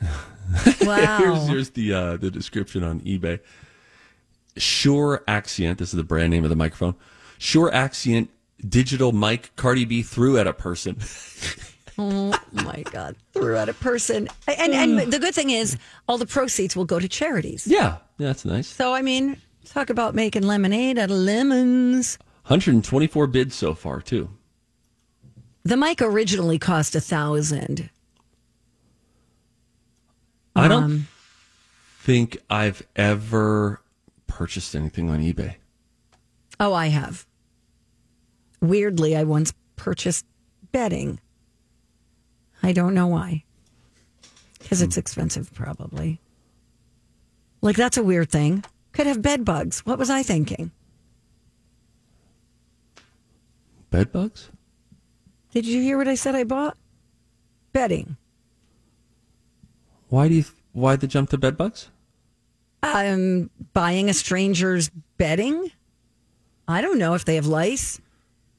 wow 0.82 1.18
Here's 1.18 1.46
here's 1.48 1.70
the 1.70 1.92
uh, 1.92 2.16
the 2.16 2.30
description 2.30 2.84
on 2.84 3.00
eBay. 3.00 3.40
Shure 4.56 5.22
Axient. 5.28 5.78
This 5.78 5.88
is 5.90 5.96
the 5.96 6.04
brand 6.04 6.30
name 6.30 6.44
of 6.44 6.50
the 6.50 6.56
microphone. 6.56 6.94
Shure 7.38 7.72
Axient 7.74 8.30
digital 8.68 9.12
mic. 9.12 9.54
Cardi 9.56 9.84
B 9.84 10.02
threw 10.02 10.38
at 10.38 10.46
a 10.46 10.52
person. 10.52 10.98
oh 12.00 12.32
my 12.52 12.84
god 12.92 13.16
threw 13.32 13.56
at 13.56 13.68
a 13.68 13.74
person 13.74 14.28
and 14.46 14.72
and 14.72 15.12
the 15.12 15.18
good 15.18 15.34
thing 15.34 15.50
is 15.50 15.76
all 16.06 16.16
the 16.16 16.26
proceeds 16.26 16.76
will 16.76 16.84
go 16.84 17.00
to 17.00 17.08
charities 17.08 17.66
Yeah, 17.66 17.96
yeah, 18.18 18.28
that's 18.28 18.44
nice. 18.44 18.68
so 18.68 18.94
i 18.94 19.02
mean 19.02 19.36
talk 19.64 19.90
about 19.90 20.14
making 20.14 20.44
lemonade 20.44 20.96
out 20.96 21.10
of 21.10 21.16
lemons 21.16 22.16
124 22.46 23.26
bids 23.26 23.56
so 23.56 23.74
far 23.74 24.00
too. 24.00 24.30
The 25.64 25.76
mic 25.76 26.00
originally 26.00 26.58
cost 26.58 26.94
a 26.94 27.00
thousand 27.00 27.90
I 30.56 30.66
don't 30.66 30.82
Um, 30.84 31.08
think 32.00 32.38
I've 32.50 32.82
ever 32.96 33.80
purchased 34.26 34.74
anything 34.74 35.08
on 35.08 35.20
eBay. 35.20 35.54
Oh, 36.58 36.72
I 36.74 36.88
have. 36.88 37.26
Weirdly, 38.60 39.14
I 39.16 39.22
once 39.22 39.52
purchased 39.76 40.26
bedding. 40.72 41.20
I 42.60 42.72
don't 42.72 42.92
know 42.94 43.06
why. 43.06 43.44
Because 44.58 44.82
it's 44.82 44.96
expensive, 44.96 45.54
probably. 45.54 46.20
Like, 47.60 47.76
that's 47.76 47.96
a 47.96 48.02
weird 48.02 48.30
thing. 48.30 48.64
Could 48.92 49.06
have 49.06 49.22
bed 49.22 49.44
bugs. 49.44 49.86
What 49.86 49.98
was 49.98 50.10
I 50.10 50.24
thinking? 50.24 50.72
Bed 53.90 54.10
bugs? 54.10 54.50
Did 55.52 55.66
you 55.66 55.80
hear 55.80 55.96
what 55.98 56.08
I 56.08 56.14
said 56.14 56.34
I 56.34 56.44
bought? 56.44 56.76
Bedding. 57.72 58.16
Why 60.08 60.28
do 60.28 60.34
you? 60.34 60.44
Why 60.72 60.96
the 60.96 61.06
jump 61.06 61.30
to 61.30 61.38
bed 61.38 61.56
bugs? 61.56 61.90
I'm 62.82 63.50
buying 63.72 64.08
a 64.08 64.14
stranger's 64.14 64.90
bedding. 65.16 65.72
I 66.68 66.80
don't 66.80 66.98
know 66.98 67.14
if 67.14 67.24
they 67.24 67.34
have 67.36 67.46
lice. 67.46 68.00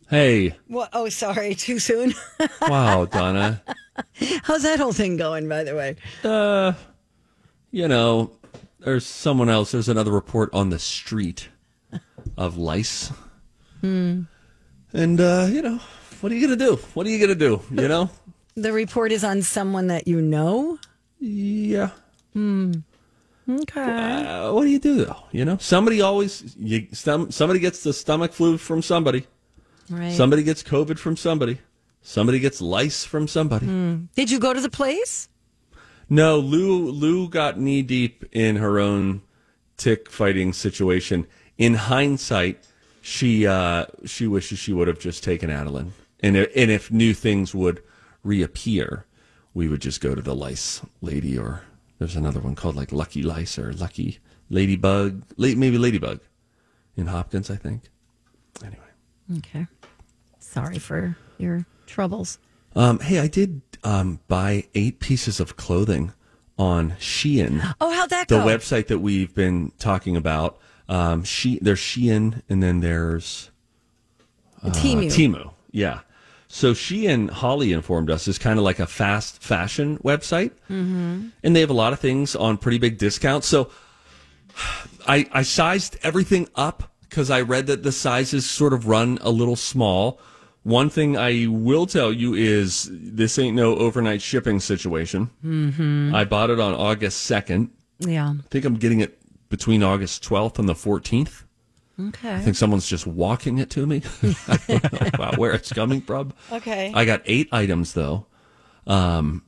Hey, 0.10 0.56
What? 0.68 0.90
Oh, 0.92 1.08
sorry, 1.10 1.54
too 1.54 1.78
soon. 1.80 2.14
wow, 2.64 3.06
Donna. 3.06 3.62
How's 4.44 4.64
that 4.64 4.80
whole 4.80 4.92
thing 4.94 5.18
going, 5.18 5.48
by 5.48 5.64
the 5.64 5.76
way? 5.76 5.96
Uh, 6.24 6.74
you 7.72 7.88
know, 7.88 8.32
there's 8.80 9.06
someone 9.06 9.50
else. 9.50 9.72
There's 9.72 9.88
another 9.90 10.12
report 10.12 10.50
on 10.54 10.72
the 10.72 10.80
street 10.80 11.50
of 12.36 12.58
lice. 12.58 13.12
And 13.84 14.28
uh, 14.94 15.48
you 15.50 15.62
know, 15.62 15.80
what 16.22 16.32
are 16.32 16.36
you 16.36 16.42
gonna 16.42 16.56
do? 16.58 16.76
What 16.94 17.06
are 17.08 17.10
you 17.10 17.20
gonna 17.20 17.36
do? 17.36 17.62
You 17.72 17.88
know? 17.88 18.10
The 18.56 18.74
report 18.74 19.14
is 19.14 19.24
on 19.24 19.42
someone 19.42 19.88
that 19.88 20.06
you 20.06 20.20
know. 20.22 20.80
yeah. 21.20 21.92
Hmm. 22.34 22.74
Okay. 23.50 23.82
Uh, 23.82 24.52
what 24.52 24.64
do 24.64 24.70
you 24.70 24.80
do 24.80 25.06
though? 25.06 25.16
You 25.32 25.46
know, 25.46 25.58
somebody 25.58 26.02
always 26.02 26.56
you, 26.58 26.88
some, 26.92 27.32
somebody 27.32 27.60
gets 27.62 27.84
the 27.84 27.94
stomach 27.94 28.34
flu 28.34 28.58
from 28.58 28.82
somebody. 28.82 29.26
Right. 29.90 30.12
Somebody 30.12 30.44
gets 30.44 30.62
COVID 30.62 31.00
from 31.00 31.16
somebody. 31.16 31.60
Somebody 32.02 32.40
gets 32.40 32.60
lice 32.60 33.06
from 33.06 33.28
somebody. 33.28 33.66
Did 34.16 34.30
you 34.30 34.40
go 34.40 34.54
to 34.54 34.60
the 34.62 34.70
place? 34.70 35.30
No, 36.10 36.38
Lou 36.38 36.92
Lou 36.92 37.30
got 37.30 37.60
knee 37.60 37.82
deep 37.82 38.26
in 38.32 38.58
her 38.58 38.78
own 38.80 39.22
tick 39.78 40.10
fighting 40.12 40.54
situation. 40.54 41.28
In 41.58 41.76
hindsight, 41.76 42.68
she 43.02 43.48
uh, 43.48 43.86
she 44.06 44.28
wishes 44.28 44.60
she 44.60 44.74
would 44.74 44.88
have 44.88 45.00
just 45.00 45.24
taken 45.24 45.50
Adeline, 45.50 45.94
and 46.22 46.38
if, 46.38 46.52
and 46.56 46.72
if 46.72 46.92
new 46.92 47.14
things 47.14 47.54
would 47.56 47.82
reappear, 48.24 49.06
we 49.54 49.68
would 49.68 49.82
just 49.82 50.02
go 50.02 50.16
to 50.16 50.22
the 50.22 50.36
lice 50.36 50.82
lady, 51.02 51.38
or 51.38 51.64
there's 51.98 52.16
another 52.16 52.40
one 52.40 52.56
called 52.56 52.76
like 52.76 52.92
Lucky 52.92 53.24
Lice 53.24 53.58
or 53.58 53.74
Lucky 53.74 54.20
Ladybug, 54.50 55.24
maybe 55.38 55.78
Ladybug, 55.78 56.20
in 56.96 57.08
Hopkins, 57.08 57.50
I 57.50 57.56
think. 57.56 57.84
Anyway. 58.64 58.82
Okay. 59.38 59.68
Sorry 60.40 60.80
for 60.80 61.16
your 61.38 61.66
troubles. 61.86 62.40
Um, 62.76 63.00
hey, 63.00 63.20
I 63.20 63.28
did 63.28 63.62
um, 63.84 64.20
buy 64.28 64.66
eight 64.76 65.00
pieces 65.00 65.40
of 65.40 65.56
clothing 65.56 66.14
on 66.58 66.92
Shein. 67.00 67.76
Oh, 67.80 67.92
how'd 67.92 68.10
that 68.10 68.28
the 68.28 68.40
go? 68.40 68.46
website 68.46 68.88
that 68.88 69.00
we've 69.00 69.34
been 69.34 69.72
talking 69.80 70.18
about. 70.18 70.60
Um, 70.88 71.24
she 71.24 71.60
there's 71.62 71.80
Shein, 71.80 72.42
and 72.50 72.62
then 72.62 72.82
there's 72.82 73.52
uh, 74.64 74.70
Temu. 74.70 75.06
Temu. 75.06 75.54
Yeah. 75.72 76.02
So 76.52 76.74
she 76.74 77.06
and 77.06 77.30
Holly 77.30 77.72
informed 77.72 78.10
us, 78.10 78.28
is 78.28 78.40
kind 78.40 78.58
of 78.58 78.66
like 78.66 78.80
a 78.80 78.88
fast 78.88 79.42
fashion 79.42 80.00
website, 80.00 80.52
mm-hmm. 80.70 81.28
and 81.44 81.56
they 81.56 81.60
have 81.60 81.70
a 81.70 81.74
lot 81.74 81.94
of 81.94 82.00
things 82.00 82.36
on 82.36 82.58
pretty 82.58 82.80
big 82.80 82.98
discounts. 82.98 83.48
So 83.48 83.70
I 85.08 85.28
I 85.32 85.44
sized 85.44 85.98
everything 86.02 86.48
up 86.56 86.92
because 87.08 87.30
I 87.30 87.42
read 87.42 87.68
that 87.68 87.84
the 87.84 87.92
sizes 87.92 88.50
sort 88.50 88.74
of 88.74 88.88
run 88.88 89.20
a 89.22 89.30
little 89.30 89.56
small. 89.56 90.20
One 90.64 90.90
thing 90.90 91.16
I 91.16 91.46
will 91.48 91.86
tell 91.86 92.12
you 92.12 92.34
is 92.34 92.90
this 92.92 93.38
ain't 93.40 93.56
no 93.56 93.76
overnight 93.76 94.22
shipping 94.22 94.60
situation. 94.60 95.30
Mm-hmm. 95.46 96.14
I 96.14 96.26
bought 96.26 96.50
it 96.50 96.60
on 96.60 96.74
August 96.74 97.22
second. 97.22 97.70
Yeah. 98.00 98.32
I 98.32 98.48
think 98.50 98.66
I'm 98.66 98.76
getting 98.76 99.02
it 99.02 99.20
between 99.50 99.84
August 99.84 100.24
12th 100.24 100.60
and 100.60 100.68
the 100.68 100.74
14th. 100.74 101.44
Okay. 102.00 102.36
I 102.36 102.40
think 102.40 102.56
someone's 102.56 102.88
just 102.88 103.06
walking 103.06 103.58
it 103.58 103.70
to 103.72 103.86
me. 103.86 104.02
I 104.48 104.58
don't 104.68 104.94
know 104.94 105.08
about 105.14 105.38
where 105.38 105.52
it's 105.54 105.72
coming 105.74 106.02
from. 106.02 106.34
Okay. 106.52 106.92
I 106.96 107.06
got 107.06 107.22
eight 107.26 107.50
items 107.52 107.94
though. 107.94 108.26
Um, 108.88 109.44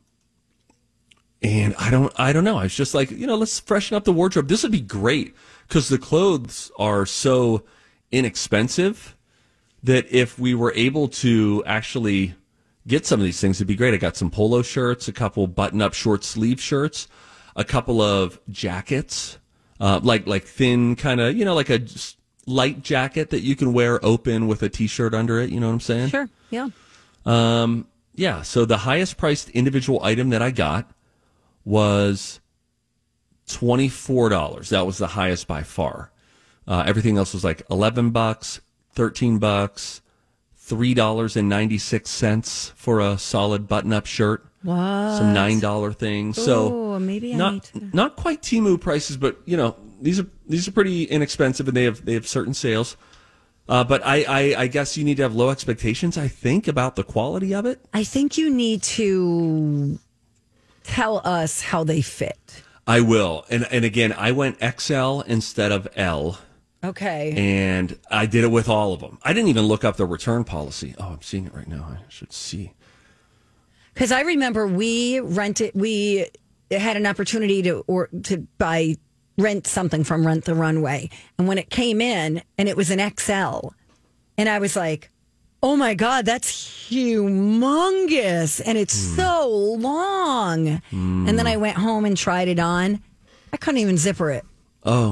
and 1.42 1.74
I 1.80 1.90
don't, 1.90 2.14
I 2.18 2.34
don't 2.34 2.44
know. 2.44 2.58
I 2.58 2.64
was 2.64 2.76
just 2.76 2.94
like, 2.94 3.10
you 3.10 3.26
know, 3.26 3.36
let's 3.36 3.60
freshen 3.60 3.96
up 3.98 4.04
the 4.04 4.14
wardrobe. 4.14 4.48
This 4.48 4.64
would 4.64 4.72
be 4.72 4.82
great 4.82 5.36
because 5.68 5.90
the 5.90 5.98
clothes 5.98 6.72
are 6.78 7.06
so 7.06 7.64
inexpensive 8.12 9.16
that 9.84 10.06
if 10.12 10.38
we 10.38 10.54
were 10.54 10.74
able 10.76 11.08
to 11.08 11.64
actually 11.66 12.36
get 12.86 13.06
some 13.06 13.20
of 13.20 13.24
these 13.24 13.40
things, 13.42 13.58
it'd 13.58 13.68
be 13.68 13.76
great. 13.76 13.94
I 13.94 13.98
got 13.98 14.18
some 14.18 14.30
polo 14.30 14.62
shirts, 14.62 15.08
a 15.08 15.14
couple 15.14 15.48
button 15.48 15.82
up 15.82 15.94
short 15.94 16.24
sleeve 16.24 16.62
shirts, 16.62 17.08
a 17.56 17.64
couple 17.64 18.02
of 18.02 18.40
jackets. 18.50 19.40
uh, 19.80 20.00
like 20.04 20.28
like 20.28 20.44
thin 20.44 20.96
kind 20.96 21.20
of 21.20 21.36
you 21.36 21.44
know 21.44 21.56
like 21.56 21.70
a 21.72 21.80
light 22.46 22.82
jacket 22.84 23.30
that 23.30 23.42
you 23.42 23.56
can 23.56 23.74
wear 23.74 24.04
open 24.04 24.48
with 24.48 24.64
a 24.64 24.70
t-shirt 24.70 25.14
under 25.14 25.40
it. 25.40 25.50
You 25.50 25.60
know 25.60 25.68
what 25.68 25.74
I'm 25.74 25.80
saying? 25.80 26.10
Sure. 26.10 26.30
Yeah. 26.50 26.70
Um, 27.26 27.88
yeah. 28.16 28.42
So 28.42 28.66
the 28.66 28.78
highest 28.78 29.18
priced 29.18 29.50
individual 29.50 30.04
item 30.04 30.30
that 30.32 30.42
I 30.42 30.52
got 30.52 30.90
was 31.66 32.40
twenty 33.48 33.90
four 33.90 34.30
dollars. 34.30 34.70
That 34.70 34.86
was 34.86 34.98
the 34.98 35.08
highest 35.08 35.48
by 35.48 35.64
far. 35.64 36.12
Uh, 36.68 36.84
everything 36.86 37.18
else 37.18 37.34
was 37.34 37.44
like 37.44 37.62
eleven 37.70 38.12
bucks, 38.12 38.62
thirteen 38.94 39.38
bucks, 39.40 40.02
three 40.56 40.94
dollars 40.94 41.36
and 41.36 41.48
ninety 41.50 41.78
six 41.78 42.10
cents 42.10 42.72
for 42.76 43.00
a 43.00 43.18
solid 43.18 43.68
button 43.68 43.94
up 43.94 44.06
shirt. 44.06 44.46
What? 44.64 44.76
Some 45.18 45.34
nine 45.34 45.60
dollar 45.60 45.92
things. 45.92 46.42
So 46.42 47.00
maybe 47.00 47.34
I 47.34 47.38
not 47.38 47.54
need 47.54 47.64
to- 47.64 47.96
not 47.96 48.16
quite 48.16 48.42
Temu 48.42 48.80
prices, 48.80 49.18
but 49.18 49.40
you 49.46 49.58
know 49.58 49.76
these 50.02 50.20
are 50.20 50.28
these 50.48 50.68
are 50.68 50.72
pretty 50.72 51.04
inexpensive 51.06 51.68
and 51.68 51.78
they 51.78 51.84
have 51.86 52.04
they 52.06 52.14
have 52.14 52.28
certain 52.28 52.54
sales. 52.54 52.98
Uh, 53.70 53.84
but 53.84 54.06
I, 54.06 54.24
I 54.28 54.62
I 54.64 54.68
guess 54.68 54.98
you 54.98 55.04
need 55.04 55.18
to 55.18 55.24
have 55.24 55.36
low 55.36 55.50
expectations. 55.50 56.18
I 56.18 56.28
think 56.28 56.68
about 56.68 56.96
the 56.96 57.04
quality 57.04 57.54
of 57.54 57.66
it. 57.66 57.80
I 57.94 58.04
think 58.04 58.38
you 58.38 58.50
need 58.50 58.84
to 58.84 60.00
tell 60.84 61.22
us 61.24 61.62
how 61.62 61.84
they 61.84 62.02
fit. 62.02 62.64
I 62.88 63.02
will. 63.02 63.46
And 63.50 63.66
and 63.72 63.86
again, 63.86 64.14
I 64.18 64.32
went 64.32 64.58
XL 64.60 65.22
instead 65.22 65.72
of 65.72 65.88
L, 65.96 66.40
Okay. 66.84 67.34
and 67.38 67.98
I 68.10 68.26
did 68.26 68.44
it 68.44 68.50
with 68.52 68.68
all 68.68 68.94
of 68.94 69.00
them. 69.00 69.20
I 69.24 69.32
didn't 69.34 69.50
even 69.50 69.66
look 69.66 69.84
up 69.86 69.96
the 69.98 70.06
return 70.08 70.44
policy. 70.44 70.96
Oh, 70.98 71.10
I'm 71.14 71.22
seeing 71.22 71.46
it 71.46 71.54
right 71.54 71.68
now. 71.68 71.98
I 72.00 72.04
should 72.10 72.34
see. 72.34 72.74
Because 73.94 74.12
I 74.12 74.22
remember 74.22 74.66
we 74.68 75.20
rented, 75.20 75.72
we 75.76 76.28
had 76.72 76.98
an 76.98 77.06
opportunity 77.06 77.62
to 77.64 77.84
or 77.88 78.08
to 78.24 78.38
buy 78.58 78.96
rent 79.42 79.68
something 79.68 80.04
from 80.04 80.26
Rent 80.26 80.46
the 80.46 80.56
Runway, 80.56 81.10
and 81.38 81.48
when 81.48 81.58
it 81.58 81.70
came 81.70 82.02
in 82.02 82.42
and 82.58 82.70
it 82.70 82.78
was 82.78 82.92
an 82.92 83.00
XL, 83.18 83.70
and 84.38 84.48
I 84.50 84.60
was 84.60 84.76
like, 84.76 85.10
"Oh 85.62 85.76
my 85.76 85.94
god, 85.94 86.26
that's 86.26 86.52
humongous!" 86.90 88.62
And 88.66 88.78
it's 88.78 88.94
so 88.94 89.50
long. 89.78 90.82
And 90.92 91.40
then 91.40 91.48
I 91.48 91.58
went 91.58 91.78
home 91.78 92.06
and 92.06 92.16
tried 92.18 92.48
it 92.48 92.60
on. 92.60 93.02
I 93.54 93.58
couldn't 93.58 93.80
even 93.82 93.98
zipper 93.98 94.32
it. 94.32 94.46
Oh, 94.84 95.12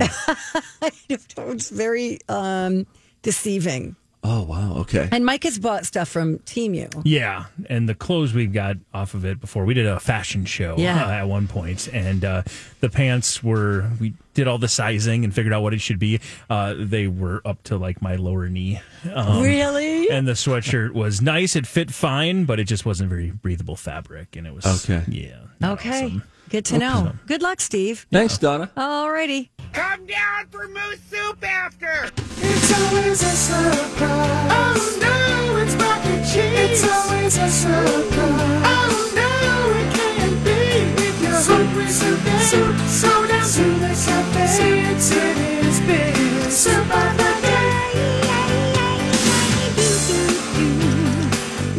it 1.09 1.21
was 1.37 1.69
very 1.69 2.19
um, 2.27 2.87
deceiving. 3.21 3.95
Oh 4.23 4.43
wow. 4.43 4.75
Okay. 4.79 5.07
And 5.11 5.25
Mike 5.25 5.43
has 5.43 5.57
bought 5.59 5.85
stuff 5.85 6.07
from 6.09 6.39
Temu. 6.39 7.01
Yeah, 7.05 7.45
and 7.69 7.87
the 7.87 7.95
clothes 7.95 8.33
we've 8.33 8.53
got 8.53 8.77
off 8.93 9.13
of 9.13 9.25
it 9.25 9.39
before. 9.39 9.65
We 9.65 9.73
did 9.73 9.85
a 9.87 9.99
fashion 9.99 10.45
show 10.45 10.75
Yeah. 10.77 11.05
uh, 11.05 11.11
at 11.11 11.23
one 11.27 11.47
point, 11.47 11.87
and 11.93 12.23
uh, 12.25 12.43
the 12.79 12.89
pants 12.89 13.43
were. 13.43 13.89
We 13.99 14.13
did 14.33 14.47
all 14.47 14.57
the 14.57 14.67
sizing 14.69 15.23
and 15.25 15.33
figured 15.33 15.53
out 15.53 15.61
what 15.63 15.73
it 15.73 15.81
should 15.81 15.99
be. 15.99 16.21
Uh, 16.49 16.73
they 16.77 17.07
were 17.07 17.41
up 17.43 17.61
to 17.63 17.77
like 17.77 18.01
my 18.01 18.15
lower 18.15 18.47
knee. 18.47 18.79
Um, 19.13 19.41
Really? 19.41 20.09
And 20.09 20.27
the 20.27 20.33
sweatshirt 20.33 20.91
was 20.93 21.21
nice. 21.21 21.55
It 21.55 21.67
fit 21.67 21.91
fine, 21.91 22.45
but 22.45 22.59
it 22.59 22.63
just 22.65 22.85
wasn't 22.85 23.09
very 23.09 23.31
breathable 23.31 23.75
fabric, 23.75 24.35
and 24.35 24.47
it 24.47 24.53
was 24.53 24.65
Okay. 24.89 25.03
Yeah. 25.09 25.39
Okay. 25.73 26.05
awesome. 26.05 26.23
Good 26.49 26.65
to 26.65 26.77
know. 26.79 27.11
Good 27.27 27.41
luck, 27.43 27.61
Steve. 27.61 28.07
Thanks, 28.11 28.37
Donna. 28.37 28.71
Alrighty. 28.75 29.49
Come 29.73 30.05
down 30.05 30.47
for 30.49 30.67
moose 30.67 30.99
soup 31.09 31.43
after. 31.43 32.09
It's 32.41 32.71
always 32.81 33.21
a 33.21 33.35
surprise. 33.47 34.51
Oh 34.51 34.97
no, 35.01 35.57
it's 35.57 35.75
mac 35.75 36.05
and 36.05 36.23
cheese. 36.25 36.81
It's 36.81 36.83
always 36.91 37.37
a 37.37 37.49
surprise. 37.49 38.63
Oh 38.65 39.11
no, 39.15 39.79
it 39.79 39.89
can't 39.95 40.43
be. 40.43 41.03
If 41.03 41.21
you're 41.21 41.31
hungry 41.31 41.85
today, 41.85 42.39
soup, 42.49 42.77
so 42.87 43.27
down 43.27 43.47
to 43.47 43.63
the 43.79 43.93
cafe. 44.05 44.91
It's 44.91 45.11
in 45.11 45.37
his 45.63 45.79
big 45.81 46.51
soup 46.51 46.95
of 46.95 47.17
the 47.17 47.29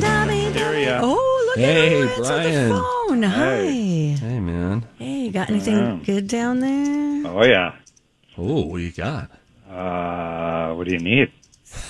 There 0.00 1.00
Oh, 1.03 1.44
look 1.48 1.57
Hey, 1.59 2.03
at. 2.03 2.16
Brian. 2.18 2.68
The 2.68 2.74
phone. 2.74 3.22
Hi. 3.22 3.57
Hey, 3.64 4.40
man. 4.40 4.85
Hey, 4.98 5.20
you 5.26 5.31
got 5.33 5.50
anything 5.50 6.03
good 6.05 6.26
down 6.26 6.61
there? 6.61 7.26
Oh 7.33 7.44
yeah. 7.44 7.74
Oh, 8.42 8.64
what 8.66 8.79
do 8.79 8.83
you 8.85 8.90
got? 8.92 9.31
Uh, 9.70 10.74
what 10.74 10.87
do 10.87 10.94
you 10.94 10.98
need? 10.98 11.31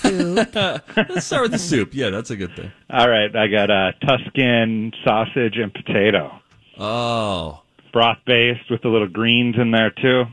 Let's 0.05 1.25
start 1.27 1.43
with 1.43 1.53
the 1.53 1.59
soup. 1.59 1.91
Yeah, 1.95 2.11
that's 2.11 2.31
a 2.31 2.37
good 2.37 2.55
thing. 2.57 2.73
All 2.91 3.09
right, 3.09 3.35
I 3.35 3.47
got 3.47 3.71
uh, 3.71 3.93
Tuscan 4.05 4.93
sausage 5.05 5.57
and 5.59 5.73
potato, 5.73 6.33
Oh, 6.77 7.63
broth 7.93 8.19
based 8.27 8.69
with 8.69 8.85
a 8.85 8.89
little 8.89 9.07
greens 9.09 9.55
in 9.59 9.71
there 9.71 9.91
too. 9.91 10.25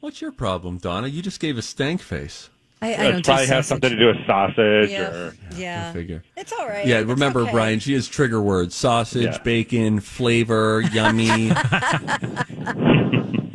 what's 0.00 0.20
your 0.22 0.32
problem, 0.32 0.78
Donna? 0.78 1.08
You 1.08 1.20
just 1.22 1.40
gave 1.40 1.58
a 1.58 1.62
stank 1.62 2.00
face. 2.00 2.48
I, 2.82 2.86
I 2.86 2.90
It 2.90 2.96
don't 3.12 3.16
do 3.16 3.22
probably 3.24 3.46
has 3.46 3.66
sausage. 3.66 3.68
something 3.68 3.90
to 3.90 3.96
do 3.98 4.06
with 4.06 4.26
sausage 4.26 4.90
Yeah. 4.90 5.10
or 5.10 5.34
Yeah. 5.56 5.92
Figure. 5.92 6.22
It's 6.36 6.52
all 6.52 6.66
right. 6.68 6.86
Yeah, 6.86 6.98
It's 7.00 7.08
remember, 7.08 7.40
okay. 7.42 7.52
Brian, 7.52 7.78
she 7.80 7.92
has 7.94 8.06
trigger 8.08 8.40
words 8.40 8.74
sausage, 8.74 9.22
Yeah. 9.24 9.38
bacon, 9.42 10.00
flavor, 10.00 10.80
yummy. 10.92 11.50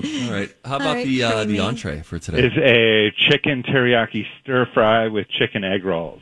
All 0.03 0.31
right. 0.31 0.53
How 0.65 0.75
about 0.77 0.95
right, 0.95 1.05
the 1.07 1.23
uh, 1.23 1.43
the 1.45 1.59
entree 1.59 2.01
for 2.01 2.19
today? 2.19 2.39
is 2.45 2.53
a 2.57 3.11
chicken 3.29 3.63
teriyaki 3.63 4.25
stir 4.41 4.65
fry 4.73 5.07
with 5.07 5.27
chicken 5.29 5.63
egg 5.63 5.83
rolls. 5.85 6.21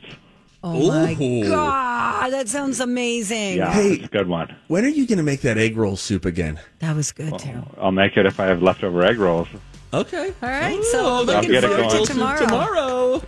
Oh 0.62 0.88
my 0.88 1.16
Ooh. 1.20 1.48
god, 1.48 2.30
that 2.32 2.46
sounds 2.48 2.80
amazing. 2.80 3.56
Yeah, 3.56 3.72
Hey. 3.72 3.92
it's 3.94 4.04
a 4.04 4.08
good 4.08 4.28
one. 4.28 4.54
when 4.68 4.84
are 4.84 4.88
you 4.88 5.06
going 5.06 5.16
to 5.16 5.24
make 5.24 5.40
that 5.40 5.56
egg 5.56 5.76
roll 5.76 5.96
soup 5.96 6.26
again? 6.26 6.60
That 6.80 6.94
was 6.94 7.12
good 7.12 7.38
too. 7.38 7.62
I'll 7.78 7.92
make 7.92 8.16
it 8.18 8.26
if 8.26 8.38
I 8.38 8.44
have 8.46 8.62
leftover 8.62 9.02
egg 9.02 9.18
rolls. 9.18 9.48
Okay. 9.94 10.32
All 10.42 10.48
right, 10.48 10.82
so 10.84 11.04
Oh, 11.20 11.22
looking 11.22 11.50
get 11.50 11.64
it 11.64 11.68
forward 11.68 11.88
going. 11.90 12.06
to 12.06 12.12
tomorrow. 12.12 12.38
Tomorrow. 12.46 13.22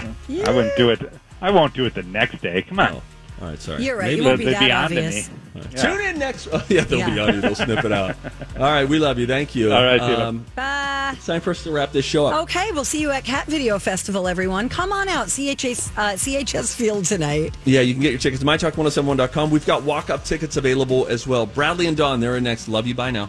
I 0.46 0.50
wouldn't 0.54 0.76
do 0.76 0.90
it. 0.90 1.00
I 1.40 1.50
won't 1.50 1.72
do 1.74 1.86
it 1.86 1.94
the 1.94 2.02
next 2.04 2.40
day. 2.42 2.62
Come 2.62 2.78
on. 2.80 3.00
All 3.42 3.48
right. 3.48 3.61
Sorry. 3.61 3.85
You're 3.85 3.96
right. 3.96 4.05
Maybe 4.07 4.20
you 4.22 4.24
won't 4.24 4.38
be 4.38 4.44
they'd 4.46 4.55
that 4.55 4.61
be 4.61 4.70
on 4.72 4.90
to 4.90 4.96
obvious. 4.96 5.28
me. 5.28 5.35
Tune 5.76 6.00
in 6.00 6.18
next. 6.18 6.48
Oh, 6.50 6.64
yeah, 6.68 6.85
they'll 6.85 7.05
be 7.05 7.12
Yeah. 7.12 7.22
on 7.24 7.35
you. 7.35 7.40
They'll 7.42 7.55
snip 7.55 7.85
it 7.85 7.92
out. 7.92 8.16
All 8.57 8.62
right. 8.62 8.85
We 8.88 8.98
love 8.98 9.18
you. 9.18 9.26
Thank 9.26 9.55
you. 9.55 9.72
All 9.72 9.83
right, 9.83 10.00
Tina. 10.00 10.24
Um, 10.28 10.46
Bye. 10.55 11.12
it's 11.16 11.26
time 11.26 11.40
for 11.42 11.50
us 11.50 11.62
to 11.64 11.70
wrap 11.72 11.92
this 11.92 12.05
show 12.05 12.24
up. 12.26 12.42
Okay, 12.44 12.70
we'll 12.72 12.85
see 12.85 13.00
you 13.00 13.11
at 13.11 13.24
Cat 13.24 13.46
Video 13.48 13.78
Festival, 13.78 14.28
everyone. 14.28 14.68
Come 14.70 14.92
on 14.92 15.09
out, 15.09 15.26
CHS, 15.26 15.90
uh, 15.98 16.12
CHS 16.16 16.74
Field 16.74 17.05
tonight. 17.05 17.55
Yeah, 17.64 17.81
you 17.81 17.92
can 17.94 18.02
get 18.02 18.12
your 18.12 18.20
tickets 18.20 18.42
at 18.42 18.46
mytalk1071.com. 18.48 19.50
We've 19.50 19.66
got 19.66 19.83
walk 19.83 20.09
up 20.09 20.24
tickets 20.24 20.57
available 20.57 21.07
as 21.09 21.26
well. 21.26 21.44
Bradley 21.44 21.87
and 21.87 21.96
Dawn, 21.96 22.20
they're 22.20 22.37
in 22.37 22.44
next. 22.44 22.68
Love 22.68 22.87
you. 22.87 22.94
Bye 22.94 23.11
now. 23.11 23.28